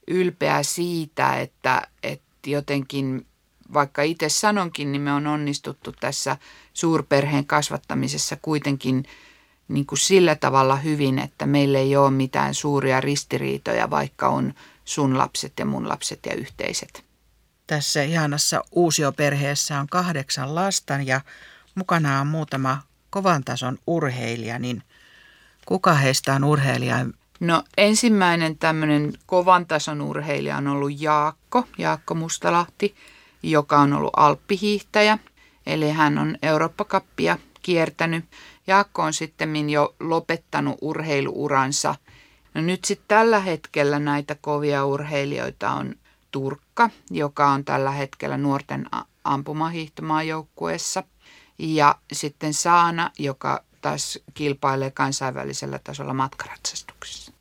ylpeä 0.10 0.64
siitä, 0.64 1.40
että, 1.40 1.82
että 2.04 2.50
jotenkin 2.50 3.26
vaikka 3.74 4.02
itse 4.02 4.30
sanonkin, 4.30 4.92
niin 4.92 5.02
me 5.02 5.14
on 5.14 5.28
onnistuttu 5.28 5.92
tässä 6.00 6.38
suurperheen 6.74 7.46
kasvattamisessa 7.46 8.38
kuitenkin– 8.42 9.04
niin 9.70 9.86
kuin 9.86 10.00
sillä 10.00 10.36
tavalla 10.36 10.76
hyvin, 10.76 11.20
että 11.20 11.46
meillä 11.46 11.80
ei 11.80 11.96
ole 11.96 12.12
mitään 12.12 12.54
suuria 12.54 13.02
ristiriitoja, 13.02 13.90
vaikka 13.90 14.28
on 14.28 14.54
sun 14.86 15.18
lapset 15.18 15.54
ja 15.60 15.66
mun 15.66 15.90
lapset 15.90 16.20
ja 16.26 16.34
yhteiset. 16.34 17.06
Tässä 17.68 18.04
ihanassa 18.04 18.64
uusioperheessä 18.72 19.80
on 19.80 19.88
kahdeksan 19.88 20.56
lasta 20.56 20.94
ja 20.94 21.22
mukana 21.76 22.22
on 22.22 22.28
muutama 22.28 22.82
kovan 23.10 23.44
tason 23.44 23.78
urheilija, 23.88 24.60
niin 24.60 24.84
kuka 25.66 25.94
heistä 25.94 26.34
on 26.34 26.44
urheilija? 26.44 27.06
No 27.40 27.64
ensimmäinen 27.78 28.58
tämmöinen 28.58 29.14
kovan 29.26 29.66
tason 29.66 30.02
urheilija 30.02 30.58
on 30.58 30.68
ollut 30.68 31.02
Jaakko, 31.02 31.64
Jaakko 31.78 32.16
Mustalahti, 32.16 32.96
joka 33.44 33.80
on 33.80 33.94
ollut 33.94 34.14
alppihiihtäjä. 34.18 35.18
Eli 35.66 35.92
hän 35.92 36.18
on 36.18 36.38
Eurooppa-kappia 36.42 37.38
kiertänyt 37.62 38.26
Jaakko 38.70 39.02
on 39.02 39.14
sitten 39.14 39.70
jo 39.70 39.96
lopettanut 40.00 40.78
urheiluuransa. 40.82 41.96
No 42.54 42.62
nyt 42.62 42.86
sitten 42.86 43.08
tällä 43.08 43.40
hetkellä 43.40 44.00
näitä 44.00 44.36
kovia 44.42 44.86
urheilijoita 44.86 45.72
on 45.72 45.96
Turkka, 46.32 46.90
joka 47.12 47.48
on 47.48 47.66
tällä 47.66 47.92
hetkellä 47.92 48.38
nuorten 48.38 48.86
ampumahiihtomaajoukkueessa. 49.24 51.04
Ja 51.60 51.96
sitten 52.12 52.54
Saana, 52.54 53.12
joka 53.20 53.64
taas 53.82 54.20
kilpailee 54.34 54.92
kansainvälisellä 54.92 55.80
tasolla 55.84 56.14
matkaratsastuksessa. 56.14 57.32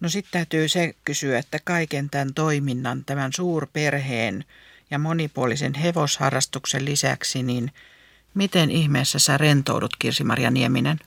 No 0.00 0.08
sitten 0.08 0.32
täytyy 0.32 0.68
se 0.68 0.94
kysyä, 1.04 1.38
että 1.38 1.58
kaiken 1.64 2.10
tämän 2.10 2.34
toiminnan, 2.34 3.04
tämän 3.04 3.32
suurperheen 3.32 4.44
ja 4.90 4.98
monipuolisen 4.98 5.74
hevosharrastuksen 5.74 6.84
lisäksi, 6.84 7.42
niin– 7.42 7.72
Miten 8.34 8.70
ihmeessä 8.70 9.18
sä 9.18 9.38
rentoudut, 9.38 9.96
Kirsi-Maria 9.98 10.50
Nieminen? 10.50 10.98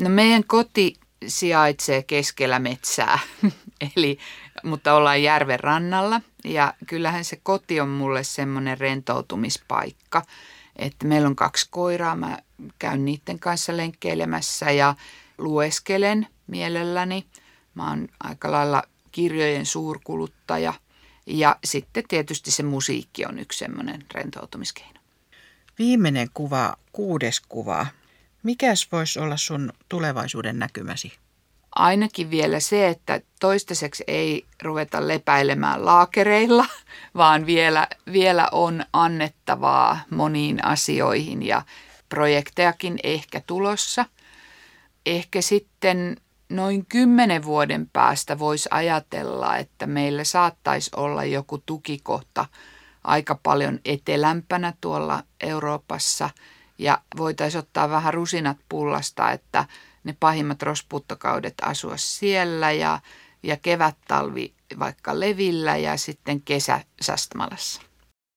No 0.00 0.08
meidän 0.08 0.44
koti 0.44 0.94
sijaitsee 1.26 2.02
keskellä 2.02 2.58
metsää, 2.58 3.18
Eli, 3.96 4.18
mutta 4.62 4.94
ollaan 4.94 5.22
järven 5.22 5.60
rannalla. 5.60 6.20
Ja 6.44 6.74
kyllähän 6.86 7.24
se 7.24 7.40
koti 7.42 7.80
on 7.80 7.88
mulle 7.88 8.24
semmoinen 8.24 8.78
rentoutumispaikka. 8.78 10.22
Että 10.76 11.06
meillä 11.06 11.28
on 11.28 11.36
kaksi 11.36 11.66
koiraa, 11.70 12.16
mä 12.16 12.38
käyn 12.78 13.04
niiden 13.04 13.38
kanssa 13.38 13.76
lenkkeilemässä 13.76 14.70
ja 14.70 14.94
lueskelen 15.38 16.26
mielelläni. 16.46 17.26
Mä 17.74 17.88
oon 17.88 18.08
aika 18.20 18.52
lailla 18.52 18.82
kirjojen 19.12 19.66
suurkuluttaja. 19.66 20.74
Ja 21.26 21.56
sitten 21.64 22.04
tietysti 22.08 22.50
se 22.50 22.62
musiikki 22.62 23.26
on 23.26 23.38
yksi 23.38 23.58
semmoinen 23.58 24.04
rentoutumiskeino. 24.14 25.00
Viimeinen 25.78 26.28
kuva, 26.34 26.76
kuudes 26.92 27.40
kuva. 27.48 27.86
Mikäs 28.42 28.88
voisi 28.92 29.18
olla 29.18 29.36
sun 29.36 29.72
tulevaisuuden 29.88 30.58
näkymäsi? 30.58 31.12
Ainakin 31.74 32.30
vielä 32.30 32.60
se, 32.60 32.88
että 32.88 33.20
toistaiseksi 33.40 34.04
ei 34.06 34.46
ruveta 34.62 35.08
lepäilemään 35.08 35.84
laakereilla, 35.84 36.66
vaan 37.16 37.46
vielä, 37.46 37.86
vielä 38.12 38.48
on 38.52 38.84
annettavaa 38.92 40.00
moniin 40.10 40.64
asioihin 40.64 41.42
ja 41.42 41.62
projektejakin 42.08 42.98
ehkä 43.04 43.40
tulossa. 43.46 44.04
Ehkä 45.06 45.40
sitten 45.40 46.16
noin 46.48 46.86
kymmenen 46.86 47.44
vuoden 47.44 47.90
päästä 47.92 48.38
voisi 48.38 48.68
ajatella, 48.72 49.56
että 49.56 49.86
meillä 49.86 50.24
saattaisi 50.24 50.90
olla 50.96 51.24
joku 51.24 51.58
tukikohta– 51.58 52.46
aika 53.04 53.38
paljon 53.42 53.80
etelämpänä 53.84 54.74
tuolla 54.80 55.22
Euroopassa 55.40 56.30
ja 56.78 56.98
voitaisiin 57.16 57.58
ottaa 57.58 57.90
vähän 57.90 58.14
rusinat 58.14 58.56
pullasta, 58.68 59.30
että 59.30 59.64
ne 60.04 60.16
pahimmat 60.20 60.62
rospuuttokaudet 60.62 61.54
asua 61.62 61.96
siellä 61.96 62.72
ja, 62.72 63.00
ja 63.42 63.56
kevät-talvi 63.56 64.54
vaikka 64.78 65.20
Levillä 65.20 65.76
ja 65.76 65.96
sitten 65.96 66.40
kesä 66.40 66.80
Sastmalassa. 67.00 67.82